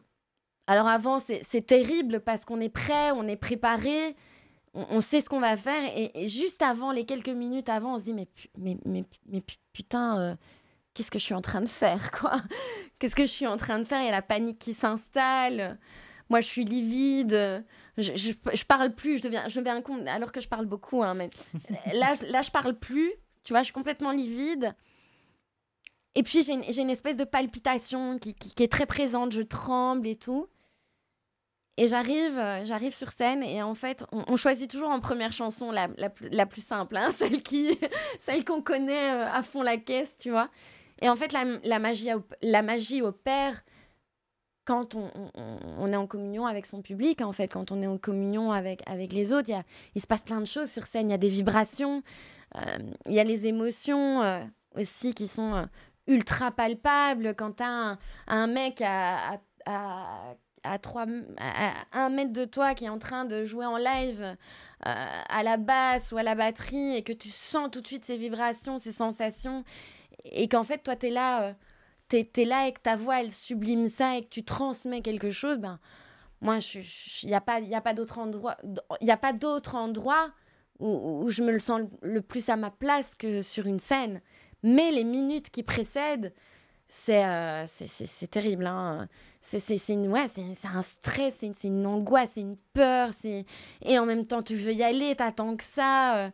[0.65, 4.15] alors avant, c'est terrible parce qu'on est prêt, on est préparé,
[4.73, 5.95] on, sait ce qu'on va faire.
[5.95, 8.15] Et, juste avant, les quelques minutes avant, on se dit,
[8.57, 9.03] mais,
[9.73, 10.35] putain, euh,
[10.93, 12.41] qu'est-ce que je suis en train de faire, quoi?
[12.99, 13.99] Qu'est-ce que je suis en train de faire?
[14.01, 15.79] Il y a la panique qui s'installe.
[16.29, 17.65] Moi, je suis livide.
[17.97, 19.17] Je, je, parle plus.
[19.17, 21.01] Je deviens, je deviens con, alors que je parle beaucoup.
[21.01, 21.17] Hein,
[21.93, 23.11] là, là, je parle plus.
[23.43, 24.75] Tu vois, je suis complètement livide.
[26.13, 29.31] Et puis, j'ai une, une, espèce de palpitation qui, qui, est très présente.
[29.31, 30.47] Je tremble et tout.
[31.77, 35.71] Et j'arrive, euh, j'arrive sur scène et en fait, on, choisit toujours en première chanson
[35.71, 37.75] la, la, la plus simple, hein, celle qui,
[38.19, 40.49] celle qu'on connaît euh, à fond la caisse, tu vois.
[41.01, 42.09] Et en fait, la, magie,
[42.41, 43.63] la magie opère
[44.65, 45.09] quand on,
[45.77, 48.83] on, est en communion avec son public, en fait, quand on est en communion avec,
[48.87, 49.49] avec les autres.
[49.95, 52.03] Il, se passe plein de choses sur scène, il y a des vibrations.
[52.55, 54.39] Euh, il y a les émotions euh,
[54.75, 55.63] aussi qui sont euh,
[56.07, 61.05] ultra palpables quand tu as un, mec à, à, 3,
[61.37, 64.37] à, un mètre de toi qui est en train de jouer en live
[64.83, 68.17] à la basse ou à la batterie et que tu sens tout de suite ces
[68.17, 69.63] vibrations, ces sensations
[70.25, 71.53] et qu'en fait toi tu es là euh,
[72.07, 75.31] t'es es là et que ta voix elle sublime ça et que tu transmets quelque
[75.31, 75.79] chose ben
[76.41, 78.57] moi il n'y a pas il a pas d'autre endroit
[79.01, 79.33] y a pas
[79.73, 80.31] endroit
[80.79, 84.21] où, où, je me le sens le plus à ma place que sur une scène
[84.63, 86.33] mais les minutes qui précèdent
[86.87, 89.07] c'est euh, c'est terrible hein.
[89.39, 90.27] c'est une ouais
[90.65, 94.83] un stress c'est une angoisse c'est une peur et en même temps tu veux y
[94.83, 96.29] aller t'attends que ça euh.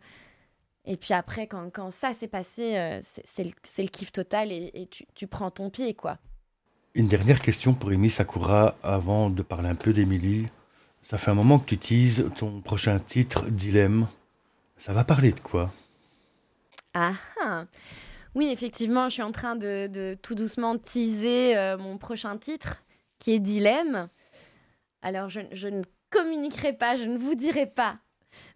[0.87, 4.71] Et puis après quand, quand ça s'est passé euh, c'est le, le kiff total et,
[4.73, 6.17] et tu, tu, prends ton pied quoi
[6.95, 10.47] une dernière question pour Amy Sakura avant de parler un peu d'Emilie
[11.03, 14.07] ça fait un moment que tu utilises ton prochain titre Dilemme
[14.77, 15.71] ça va parler de quoi?
[16.93, 17.65] Ah, ah.
[18.35, 22.83] Oui, effectivement, je suis en train de, de tout doucement teaser euh, mon prochain titre,
[23.17, 24.09] qui est Dilemme.
[25.01, 27.97] Alors, je, je, ne communiquerai pas, je ne vous dirai pas.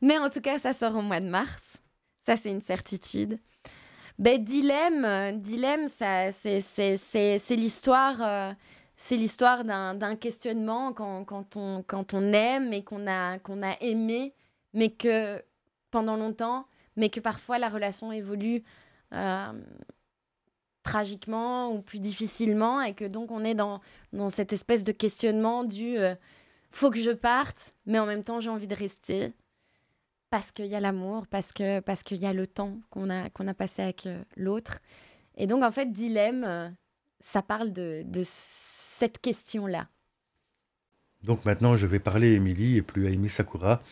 [0.02, 1.81] Mais en tout cas, ça sort au mois de mars.
[2.26, 3.40] Ça, c'est une certitude.
[4.20, 8.54] Ben, dilemme, dilemme, ça, c'est, c'est, c'est, c'est l'histoire, euh,
[8.96, 13.64] c'est l'histoire d'un, d'un questionnement quand, quand, on, quand on aime et qu'on a, qu'on
[13.64, 14.36] a aimé,
[14.74, 15.42] mais que
[15.90, 18.64] pendant longtemps, mais que parfois la relation évolue
[19.14, 19.54] euh,
[20.84, 23.82] tragiquement ou plus difficilement et que donc on est dans,
[24.14, 26.16] dans cette espèce de questionnement du euh,
[26.72, 29.34] faut que je parte, mais en même temps j'ai envie de rester
[30.32, 33.30] parce qu'il y a l'amour, parce que parce qu'il y a le temps qu'on a
[33.30, 34.80] qu'on a passé avec euh, l'autre.
[35.36, 36.70] Et donc en fait dilemme, euh,
[37.20, 39.88] ça parle de, de cette question là.
[41.22, 43.84] Donc maintenant je vais parler à Émilie et plus à Amy Sakura.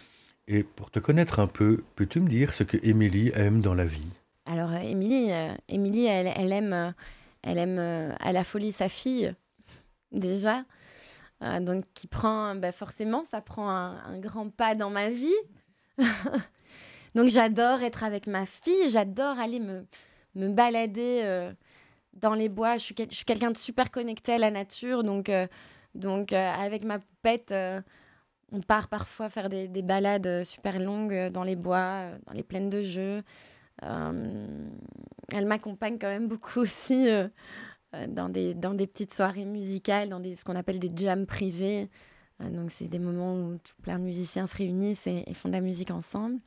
[0.48, 3.86] Et pour te connaître un peu, peux-tu me dire ce que Émilie aime dans la
[3.86, 4.08] vie?
[4.48, 6.96] Alors, euh, Émilie, euh, Émilie elle, elle, aime,
[7.44, 9.32] elle aime à la folie sa fille,
[10.12, 10.64] déjà.
[11.62, 15.36] donc, qui prend, bah forcément, ça prend un, grand pas dans ma vie.
[17.16, 19.86] donc, j'adore être avec ma fille, j'adore aller me,
[20.36, 21.52] me balader
[22.14, 22.78] dans les bois.
[22.78, 25.32] Je suis, quelqu'un de super connecté à la nature, donc,
[25.96, 27.54] donc avec ma poupette
[28.52, 32.72] on part parfois faire des, des, balades super longues dans les bois, dans les plaines
[32.72, 32.82] de.
[33.84, 34.70] Euh,
[35.34, 37.28] elle m'accompagne quand même beaucoup aussi euh,
[37.96, 41.26] euh, dans, des, dans des petites soirées musicales, dans des, ce qu'on appelle des jams
[41.26, 41.90] privés.
[42.40, 45.92] Donc, c'est des moments où plein de musiciens se réunissent et, font de la musique
[45.92, 46.40] ensemble.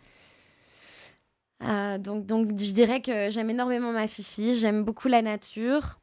[1.62, 6.00] Euh, donc, donc, je dirais que j'aime énormément ma fifi, j'aime beaucoup la nature.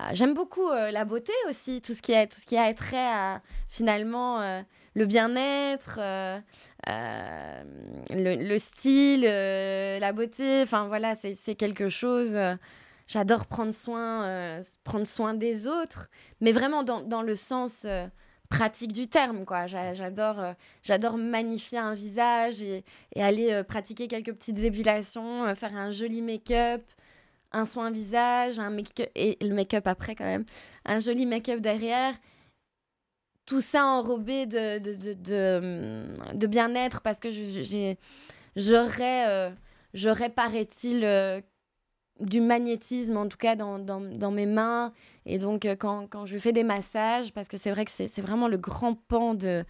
[0.00, 2.72] Euh, j'aime beaucoup euh, la beauté aussi, tout ce qui a, tout ce qui a
[2.74, 4.62] trait à finalement
[4.94, 6.00] le bien-être,
[6.88, 7.62] euh,
[8.10, 12.34] le, le, style, euh, la beauté, enfin voilà, c'est quelque chose.
[12.34, 12.54] Euh,
[13.06, 16.08] j'adore prendre soin, prendre soin des autres,
[16.40, 17.86] mais vraiment dans, dans le sens
[18.48, 19.66] pratique du terme quoi.
[19.66, 22.84] J'adore j'adore magnifier un visage et,
[23.14, 26.82] et aller pratiquer quelques petites épilations faire un joli make-up
[27.52, 30.44] un soin visage un make et le make-up après quand même.
[30.84, 32.14] Un joli make-up derrière.
[33.46, 37.30] Tout ça enrobé de, de, de, de, de bien-être parce que
[38.56, 39.50] j'aurais, euh,
[39.94, 41.40] j'aurais paraît-il, euh,
[42.20, 44.92] du magnétisme, en tout cas dans, dans, mes mains.
[45.26, 48.20] Et donc, euh, quand, quand, je fais des massages, parce que c'est vrai que c'est
[48.20, 49.64] vraiment le grand pan de,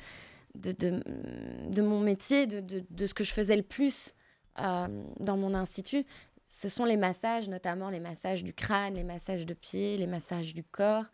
[0.55, 4.15] de, de, mon métier, de, de, ce que je faisais le plus
[4.59, 4.89] euh,
[5.21, 6.05] dans mon institut,
[6.45, 10.55] ce sont les massages, notamment les massages du crâne, les massages de pied, les massages
[10.55, 11.05] du corps.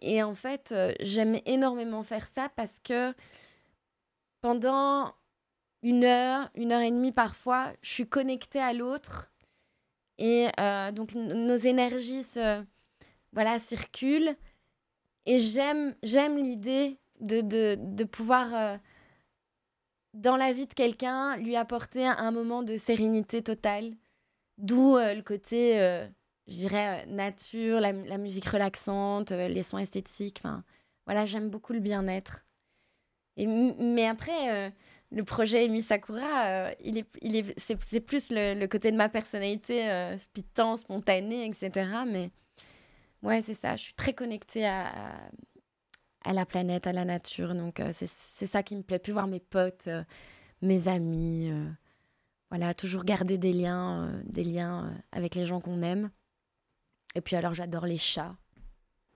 [0.00, 3.14] Et en fait, euh, j'aime énormément faire ça parce que
[4.40, 5.14] pendant
[5.82, 9.30] une heure, une heure et demie parfois, je suis connectée à l'autre.
[10.18, 12.62] Et euh, donc, nos énergies se,
[13.32, 14.36] voilà, circulent.
[15.26, 18.76] Et j'aime, j'aime l'idée de, de, de pouvoir, euh,
[20.12, 23.94] dans la vie de quelqu'un, lui apporter un, moment de sérénité totale.
[24.58, 26.08] D'où le côté
[26.46, 30.40] je dirais, euh, nature, la, musique relaxante, euh, les sons esthétiques.
[30.40, 30.64] Enfin,
[31.06, 32.46] voilà, j'aime beaucoup le bien-être.
[33.36, 34.70] Mais après, euh,
[35.14, 38.90] le projet Emi Sakura, euh, il est, il est, c'est, c'est plus le, le, côté
[38.90, 41.88] de ma personnalité, euh, spitant, spontané, etc.
[42.06, 42.30] Mais
[43.22, 43.76] ouais, c'est ça.
[43.76, 44.92] Je suis très connectée à,
[46.24, 47.54] à, la planète, à la nature.
[47.54, 48.98] Donc, euh, c'est, c'est ça qui me plaît.
[48.98, 49.88] Puis voir mes potes,
[50.62, 51.52] mes amis.
[52.50, 56.10] voilà, toujours garder des liens, des liens avec les gens qu'on aime.
[57.14, 58.34] Et puis alors j'adore les chats.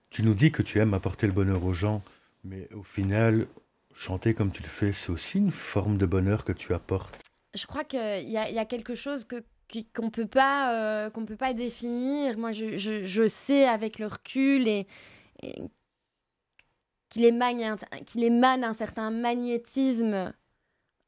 [0.09, 2.01] Tu nous dis que tu aimes apporter le bonheur aux gens,
[2.45, 3.47] mais au final,
[3.95, 7.17] chanter comme tu le fais, c'est aussi une forme de bonheur que tu apportes.
[7.55, 9.43] Je crois qu'il y, y a, quelque chose que
[9.95, 14.07] qu'on ne peut pas euh, peut pas définir moi je, je, je, sais avec le
[14.07, 14.87] recul et,
[17.09, 17.77] qu'il émane,
[18.15, 20.33] émane un certain magnétisme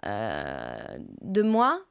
[0.06, 1.82] euh, de moi.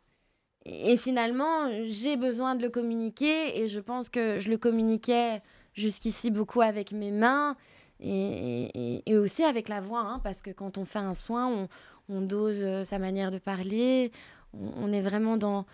[0.66, 5.40] Et, finalement, j'ai besoin de le communiquer et je pense que je le communiquais
[5.72, 7.56] jusqu'ici beaucoup avec mes mains
[8.00, 11.68] et, aussi avec la voix, hein, parce que quand on fait un soin,
[12.08, 14.10] on, dose euh, sa manière de parler,
[14.52, 15.66] on, est vraiment dans,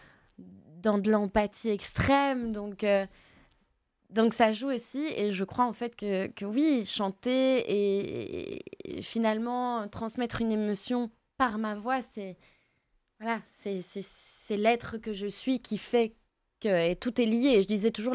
[0.83, 3.07] dans de l'empathie extrême, donc, euh,
[4.11, 8.63] donc ça joue aussi, et je crois en fait que, que oui, chanter et,
[9.03, 12.37] finalement transmettre une émotion par ma voix, c'est
[13.19, 13.41] voilà,
[14.51, 16.15] l'être que je suis qui fait
[16.61, 17.57] que tout est lié.
[17.57, 18.15] Et je disais toujours,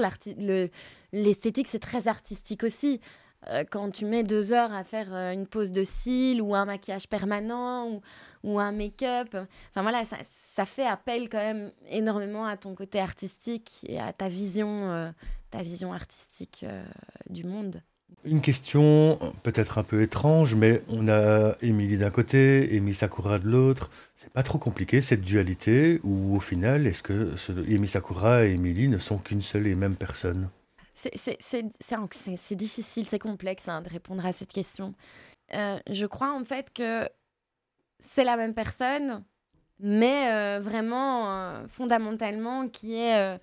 [1.11, 2.99] l'esthétique, c'est très artistique aussi.
[3.49, 6.65] Euh, quand tu mets deux heures à faire euh, une pose de cils ou un
[6.65, 8.01] maquillage permanent
[8.43, 9.29] ou, un make-up,
[9.69, 14.13] enfin voilà, ça, ça, fait appel quand même énormément à ton côté artistique et à
[14.13, 15.09] ta vision, euh,
[15.49, 16.65] ta vision artistique
[17.29, 17.81] du monde.
[18.25, 23.47] Une question peut-être un peu étrange, mais on a Émilie d'un côté, Emi Sakura de
[23.47, 23.89] l'autre.
[24.15, 27.33] C'est pas trop compliqué cette dualité, ou au final, est-ce que
[27.67, 30.49] Emi Sakura et Émilie ne sont qu'une seule et même personne?
[31.01, 34.93] C'est difficile, c'est complexe hein, de répondre à cette question.
[35.53, 37.09] Euh, je crois en fait que
[37.99, 39.23] c'est la même personne,
[39.79, 43.39] mais euh, vraiment euh, fondamentalement qui est,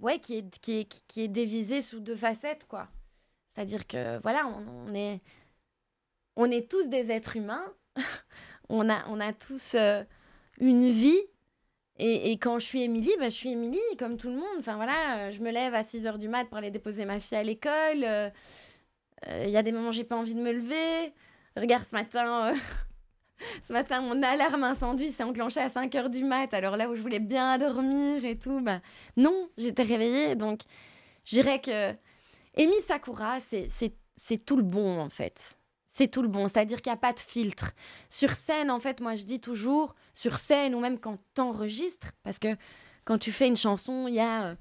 [0.00, 2.88] ouais, qui est, qui, est, qui est dévisée sous deux facettes, quoi.
[3.48, 5.20] C'est-à-dire que voilà, on, on, est,
[6.36, 7.64] on est tous des êtres humains,
[8.68, 9.76] on, a, on a tous
[10.58, 11.20] une vie
[12.04, 14.58] et, quand je suis Émilie, bah, je suis Émilie, comme tout le monde.
[14.58, 17.38] Enfin voilà, je me lève à 6 h du mat pour aller déposer ma fille
[17.38, 17.98] à l'école.
[17.98, 18.32] Il
[19.28, 21.12] euh, y a des moments j'ai pas envie de me lever.
[21.56, 22.54] Regarde, ce matin, euh,
[23.62, 26.52] ce matin mon alarme incendie s'est enclenchée à 5 h du mat.
[26.54, 28.80] Alors là où je voulais bien dormir et tout, bah
[29.16, 30.34] non, j'étais réveillée.
[30.34, 30.62] Donc
[31.24, 31.92] je dirais que
[32.56, 35.56] Emi Sakura, c'est tout le bon en fait
[35.92, 36.48] c'est tout le bon.
[36.48, 37.72] C'est-à-dire qu'il n'y a pas de filtre.
[38.10, 42.38] Sur scène, en fait, moi je dis toujours, sur scène ou même quand t'enregistres, parce
[42.38, 42.56] que
[43.04, 44.54] quand tu fais une chanson, il y a euh,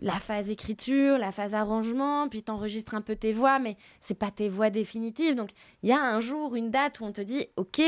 [0.00, 4.30] la phase écriture, la phase arrangement, puis t'enregistres un peu tes voix, mais c'est pas
[4.30, 5.34] tes voix définitives.
[5.34, 5.50] Donc
[5.82, 7.80] il y a un jour, une date où on te dit, ok,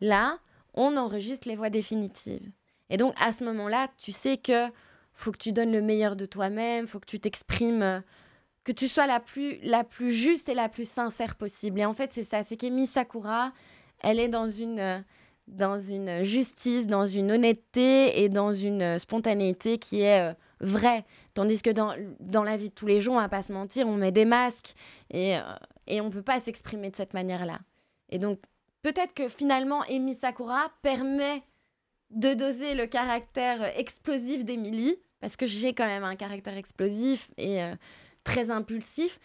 [0.00, 0.38] là,
[0.74, 2.50] on enregistre les voix définitives.
[2.90, 4.68] Et donc à ce moment-là, tu sais que
[5.12, 8.00] faut que tu donnes le meilleur de toi-même, faut que tu t'exprimes euh,
[8.68, 11.80] que tu sois la plus, la plus juste et la plus sincère possible.
[11.80, 13.50] Et en fait, c'est ça, c'est qu'Emi Sakura,
[14.00, 15.02] elle est dans une,
[15.46, 21.06] dans une justice, dans une honnêteté et dans une spontanéité qui est euh, vraie.
[21.32, 23.88] Tandis que dans, dans la vie de tous les jours, on va pas se mentir,
[23.88, 24.74] on met des masques
[25.10, 25.40] et, euh,
[25.86, 27.60] et on peut pas s'exprimer de cette manière-là.
[28.10, 28.38] Et donc,
[28.82, 31.42] peut-être que finalement, Emi Sakura permet
[32.10, 37.62] de doser le caractère explosif d'Emily, parce que j'ai quand même un caractère explosif et...
[37.62, 37.74] Euh,
[38.28, 39.18] très impulsif.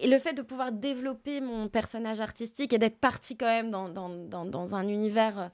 [0.00, 3.88] Et le fait de pouvoir développer mon personnage artistique et d'être parti quand même dans,
[3.88, 5.48] dans, dans, un univers euh,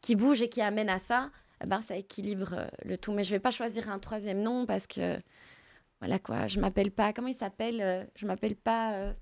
[0.00, 1.30] qui bouge et qui amène à ça,
[1.62, 3.12] eh ben, ça équilibre euh, le tout.
[3.12, 5.16] Mais je vais pas choisir un troisième nom parce que,
[6.00, 9.14] voilà quoi, je m'appelle pas, comment il s'appelle euh, Je m'appelle pas...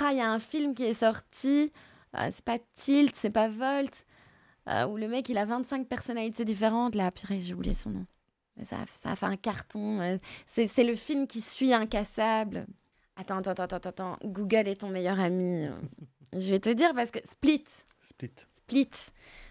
[0.00, 1.72] Ah, il y a un film qui est sorti,
[2.14, 4.04] c'est pas Tilt, c'est pas Volt,
[4.86, 6.94] où le mec, il a 25 personnalités différentes.
[6.94, 8.06] Là, purée, j'ai oublié son nom.
[8.64, 10.00] Ça, ça a fait un carton.
[10.00, 12.66] Euh, c'est le film qui suit Incassable.
[13.16, 15.66] Attends, attends, attends, attends, Google est ton meilleur ami.
[16.32, 17.64] Je vais te dire parce que Split.
[18.00, 18.34] Split.
[18.54, 18.90] Split.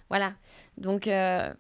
[0.10, 0.34] Voilà.
[0.78, 1.54] Donc, euh,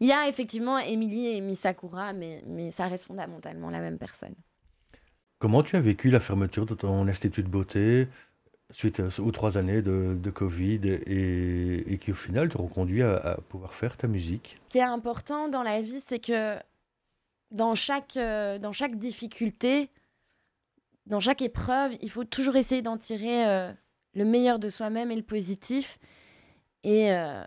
[0.00, 4.34] il y a effectivement Emily et Misakura, mais, mais ça reste fondamentalement la même personne.
[5.38, 8.08] Comment tu as vécu la fermeture de ton institut de beauté?
[8.74, 13.72] Suite aux trois années de, Covid et, qui au final te reconduit à, à, pouvoir
[13.72, 14.56] faire ta musique.
[14.64, 16.58] Ce qui est important dans la vie, c'est que
[17.50, 18.58] dans chaque, euh,
[18.94, 19.90] difficulté,
[21.06, 23.72] dans chaque épreuve, il faut toujours essayer d'en tirer euh,
[24.14, 25.98] le meilleur de soi-même et le positif.
[26.82, 27.44] Et, euh,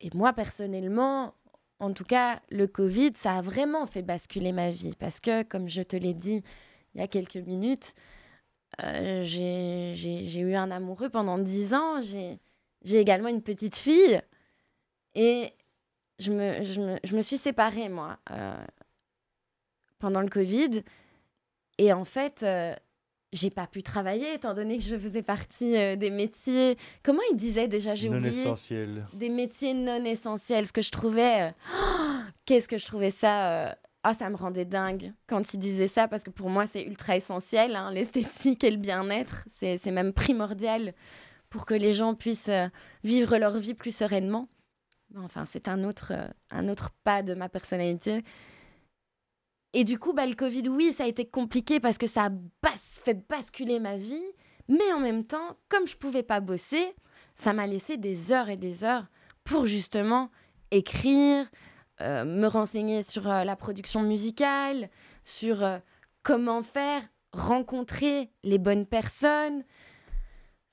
[0.00, 1.34] et moi, personnellement,
[1.78, 4.94] en tout cas, le Covid, ça a vraiment fait basculer ma vie.
[4.98, 6.42] Parce que, comme je te l'ai dit
[6.94, 7.94] il y a quelques minutes,
[9.22, 12.00] j'ai eu un amoureux pendant dix ans.
[12.02, 14.20] J'ai également une petite fille.
[15.14, 15.52] Et
[16.18, 18.54] je me, je me, je me suis séparée, moi, euh,
[19.98, 20.82] pendant le Covid.
[21.78, 22.74] Et en fait, euh,
[23.32, 26.76] j'ai pas pu travailler étant donné que je faisais partie des métiers.
[27.02, 28.42] Comment il disait déjà J'ai oublié?
[28.42, 29.06] essentiels.
[29.12, 30.66] Des métiers non essentiels.
[30.66, 31.52] Ce que je trouvais.
[32.44, 36.22] Qu'est-ce que je trouvais ça ah, ça me rendait dingue quand il disait ça, parce
[36.22, 37.74] que pour moi, c'est ultra essentiel.
[37.74, 40.92] Hein, l'esthétique et le bien-être, c'est même primordial
[41.48, 42.68] pour que les gens puissent euh,
[43.02, 44.48] vivre leur vie plus sereinement.
[45.16, 48.22] Enfin, c'est un autre, euh, un autre pas de ma personnalité.
[49.72, 52.30] Et du coup, bah, le Covid, oui, ça a été compliqué parce que ça a
[52.76, 54.24] fait basculer ma vie.
[54.68, 56.94] Mais en même temps, comme je pouvais pas bosser,
[57.34, 59.06] ça m'a laissé des heures et des heures
[59.44, 60.30] pour justement
[60.70, 61.50] écrire,
[62.00, 64.88] euh, me renseigner sur euh, la production musicale,
[65.22, 65.78] sur euh,
[66.24, 69.64] comment faire, rencontrer les bonnes personnes,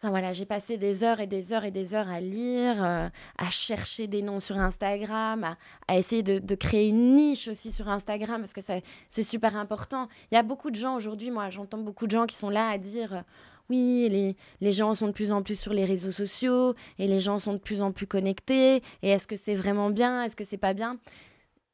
[0.04, 3.50] Enfin voilà, j'ai passé des heures et des heures et des heures à lire, à
[3.52, 5.56] chercher des noms sur Instagram,
[5.88, 8.62] à, essayer de, créer une niche aussi sur Instagram parce que
[9.10, 10.08] c'est super important.
[10.32, 12.70] Il y a beaucoup de gens aujourd'hui, moi j'entends beaucoup de gens qui sont là
[12.70, 13.24] à dire
[13.72, 17.40] oui, les, gens sont de plus en plus sur les réseaux sociaux et les gens
[17.40, 20.58] sont de plus en plus connectés et est-ce que c'est vraiment bien, est-ce que c'est
[20.58, 20.98] pas bien?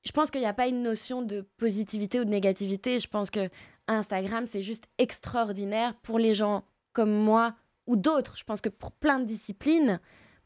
[0.06, 3.00] Je pense qu'il n'y a pas une notion de positivité ou de négativité.
[3.00, 3.50] Je pense que
[3.88, 7.56] Instagram c'est juste extraordinaire pour les gens comme moi
[7.88, 8.38] ou d'autres.
[8.38, 10.00] Je pense que pour plein de disciplines,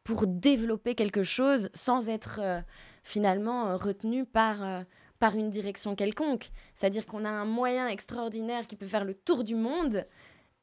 [0.03, 2.61] pour développer quelque chose sans être euh,
[3.03, 4.83] finalement euh, retenu par, euh,
[5.19, 6.49] par une direction quelconque.
[6.75, 10.05] C'est-à-dire qu'on a un moyen extraordinaire qui peut faire le tour du monde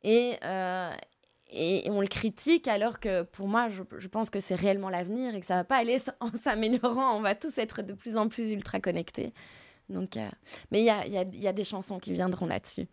[0.03, 0.37] et,
[1.51, 5.41] et, on le critique alors que pour moi, je, pense que c'est réellement l'avenir et
[5.41, 7.17] que ça va pas aller en s'améliorant.
[7.17, 9.33] On va tous être de plus en plus ultra connectés.
[9.89, 10.19] Donc,
[10.71, 12.87] mais il y a, y, y a des chansons qui viendront là-dessus.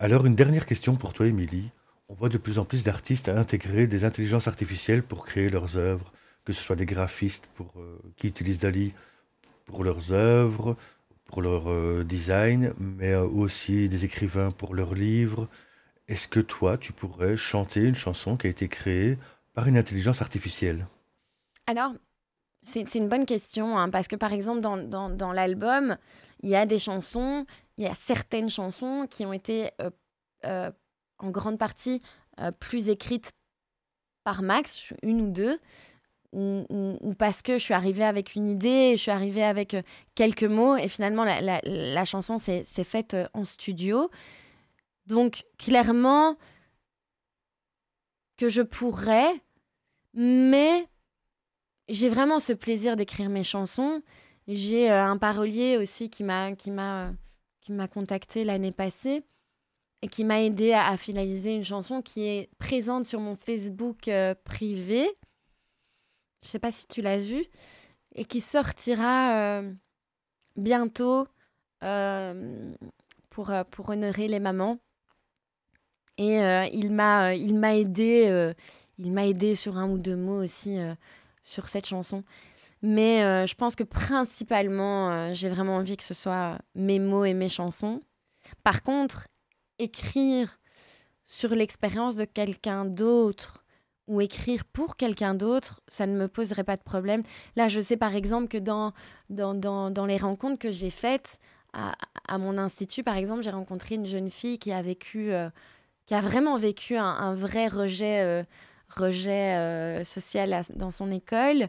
[0.00, 1.70] Alors, une dernière question pour toi, Émilie.
[2.10, 6.12] On voit de plus en plus d'artistes intégrer des intelligences artificielles pour créer leurs œuvres,
[6.44, 8.92] que ce soit des graphistes euh, qui utilisent Dali
[9.64, 10.76] pour leurs œuvres,
[11.26, 15.48] pour leur euh, design, mais euh, aussi des écrivains pour leurs livres.
[16.10, 19.16] Est-ce que toi, tu pourrais chanter une chanson qui a été créée
[19.54, 20.86] par une intelligence artificielle?
[21.66, 21.92] Alors,
[22.62, 25.96] c'est une bonne question, hein, parce que par exemple, dans, dans, l'album,
[26.42, 27.46] il y a des chansons,
[27.78, 29.70] il y a certaines chansons qui ont été
[31.20, 32.02] en grande partie
[32.40, 33.32] euh, plus écrite
[34.24, 35.58] par Max, une ou deux,
[36.32, 39.82] ou, parce que je suis arrivée avec une idée, je suis arrivée avec euh,
[40.14, 44.10] quelques mots, et finalement la, chanson s'est faite euh, en studio.
[45.10, 46.36] Donc clairement
[48.36, 49.34] que je pourrais,
[50.14, 50.86] mais
[51.88, 54.02] j'ai vraiment ce plaisir d'écrire mes chansons.
[54.46, 57.12] J'ai un parolier aussi qui m'a qui m'a
[57.60, 59.24] qui m'a contacté l'année passée
[60.02, 64.34] et qui m'a aidé à, finaliser une chanson qui est présente sur mon Facebook euh,
[64.44, 65.02] privé.
[66.42, 67.44] Je ne sais pas si tu l'as vu
[68.14, 69.74] et qui sortira euh,
[70.56, 71.26] bientôt
[71.82, 72.72] euh,
[73.28, 74.78] pour, pour honorer les mamans.
[76.22, 76.38] Et
[76.74, 78.52] il m'a il m'a aidé
[78.98, 80.76] il m'a aidé sur un ou deux mots aussi
[81.42, 82.24] sur cette chanson.
[82.82, 87.48] Mais je pense que principalement, j'ai vraiment envie que ce soit mes mots et mes
[87.48, 88.02] chansons.
[88.62, 89.28] Par contre,
[89.78, 90.60] écrire
[91.30, 93.64] sur l'expérience de quelqu'un d'autre
[94.08, 97.22] ou écrire pour quelqu'un d'autre, ça ne me poserait pas de problème.
[97.54, 98.92] Là, je sais par exemple que dans,
[99.28, 101.38] dans, dans, les rencontres que j'ai faites
[101.72, 101.92] à,
[102.26, 105.48] à, mon institut, par exemple, j'ai rencontré une jeune fille qui a vécu, euh,
[106.10, 108.42] qui a vraiment vécu un, vrai rejet, euh,
[108.88, 111.68] rejet euh, social dans son école.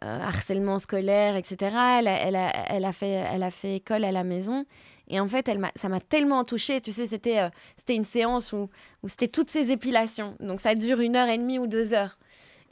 [0.00, 1.56] harcèlement scolaire, etc.
[2.00, 4.66] Elle a, fait, elle a fait école à la maison.
[5.06, 6.80] Et en fait, ça m'a tellement touchée.
[6.80, 7.50] Tu sais, c'était euh,
[7.88, 8.68] une séance où,
[9.06, 10.34] c'était toutes ces épilations.
[10.40, 12.18] Donc, ça dure une heure et demie ou deux heures.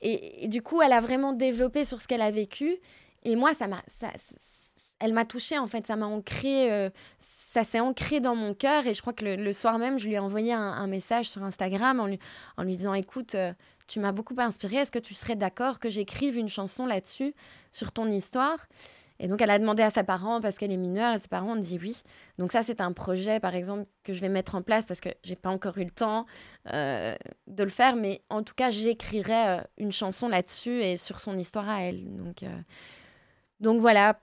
[0.03, 2.79] Et, du coup, elle a vraiment développé sur ce qu'elle a vécu.
[3.23, 4.09] Et moi, ça m'a, ça,
[4.99, 5.87] elle m'a touchée, en fait.
[5.87, 6.91] Ça m'a ancré, euh,
[7.57, 8.87] ça s'est ancré dans mon cœur.
[8.87, 12.01] Et je crois que le, soir même, je lui ai envoyé un, message sur Instagram
[12.01, 13.55] en lui, disant Écoute, euh,
[13.87, 14.77] tu m'as beaucoup inspirée.
[14.77, 17.35] Est-ce que tu serais d'accord que j'écrive une chanson là-dessus,
[17.73, 18.67] sur ton histoire?
[19.19, 21.53] Et donc, elle a demandé à ses parents parce qu'elle est mineure et ses parents
[21.53, 21.97] ont dit oui.
[22.37, 25.09] Donc, ça, c'est un projet, par exemple, que je vais mettre en place parce que
[25.25, 26.27] j'ai pas encore eu le temps
[26.75, 27.97] euh, de le faire.
[27.97, 32.05] Mais en tout cas, j'écrirai euh, une chanson là-dessus et sur son histoire à elle.
[32.19, 32.45] Donc,
[33.61, 34.21] donc voilà.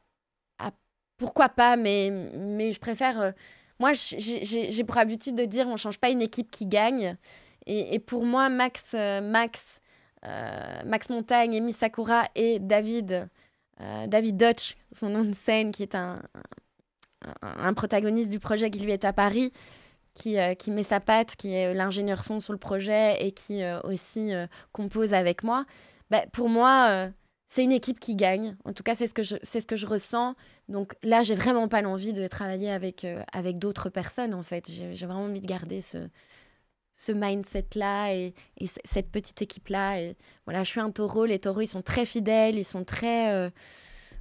[1.17, 3.33] Pourquoi pas, mais, mais je préfère.
[3.79, 7.17] moi, j'ai pour habitude de dire on change pas une équipe qui gagne.
[7.65, 9.79] Et, et pour moi, Max, Max,
[10.23, 13.29] Max Montagne, Emi Sakura et David.
[13.81, 16.21] Euh, David Dutch, son nom de scène, qui est un,
[17.41, 19.51] un, protagoniste du projet qui lui est à Paris,
[20.13, 23.63] qui, euh, qui met sa patte, qui est l'ingénieur son sur le projet et qui
[23.63, 24.31] euh, aussi
[24.71, 25.65] compose avec moi.
[26.11, 27.09] Bah, pour moi,
[27.53, 28.57] c'est une équipe qui gagne.
[28.65, 30.33] En tout cas, c'est ce que je, c'est ce que je ressens.
[30.69, 34.71] Donc là, j'ai vraiment pas l'envie de travailler avec, avec d'autres personnes, en fait.
[34.71, 36.09] J'ai, vraiment envie de garder ce,
[36.95, 38.33] ce mindset-là et,
[38.85, 40.01] cette petite équipe-là.
[40.01, 41.25] Et voilà, je suis un taureau.
[41.25, 43.31] Les taureaux, ils sont très fidèles, ils sont très.
[43.31, 43.51] Euh,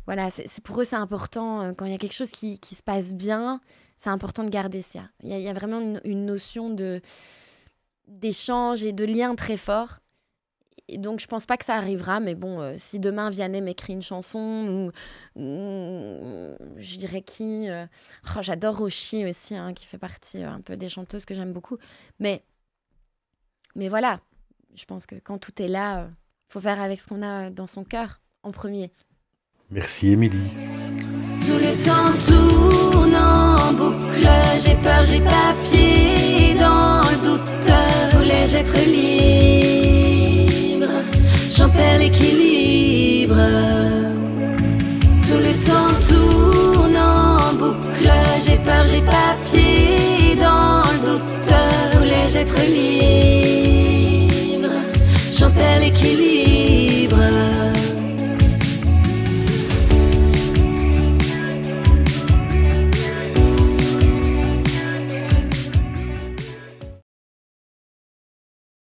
[0.04, 1.62] voilà, c'est, pour eux, c'est important.
[1.62, 3.62] Euh, quand il y a quelque chose qui, qui se passe bien,
[3.96, 5.04] c'est important de garder ça.
[5.22, 7.00] Il y, a, vraiment une, notion de,
[8.08, 10.01] d'échange et de lien très fort.
[10.88, 13.92] Et donc, je pense pas que ça arrivera, mais bon, euh, si demain Vianney m'écrit
[13.92, 14.90] une chanson,
[15.36, 15.40] ou,
[16.76, 17.68] je dirais qui.
[17.70, 17.86] euh,
[18.36, 21.52] oh, J'adore Roshi aussi, hein, qui fait partie euh, un peu des chanteuses que j'aime
[21.52, 21.78] beaucoup.
[22.18, 22.42] Mais,
[23.74, 24.20] mais voilà,
[24.74, 26.08] je pense que quand tout est là, euh,
[26.48, 28.90] faut faire avec ce qu'on a dans son cœur en premier.
[29.70, 30.50] Merci Émilie
[41.62, 43.36] j'en perds l'équilibre.
[45.26, 48.12] Tout le temps tourne en boucle,
[48.44, 51.52] j'ai peur, j'ai pas pied dans le doute.
[51.98, 53.52] Voulais-je être libre?
[55.38, 57.51] J'en perds l'équilibre.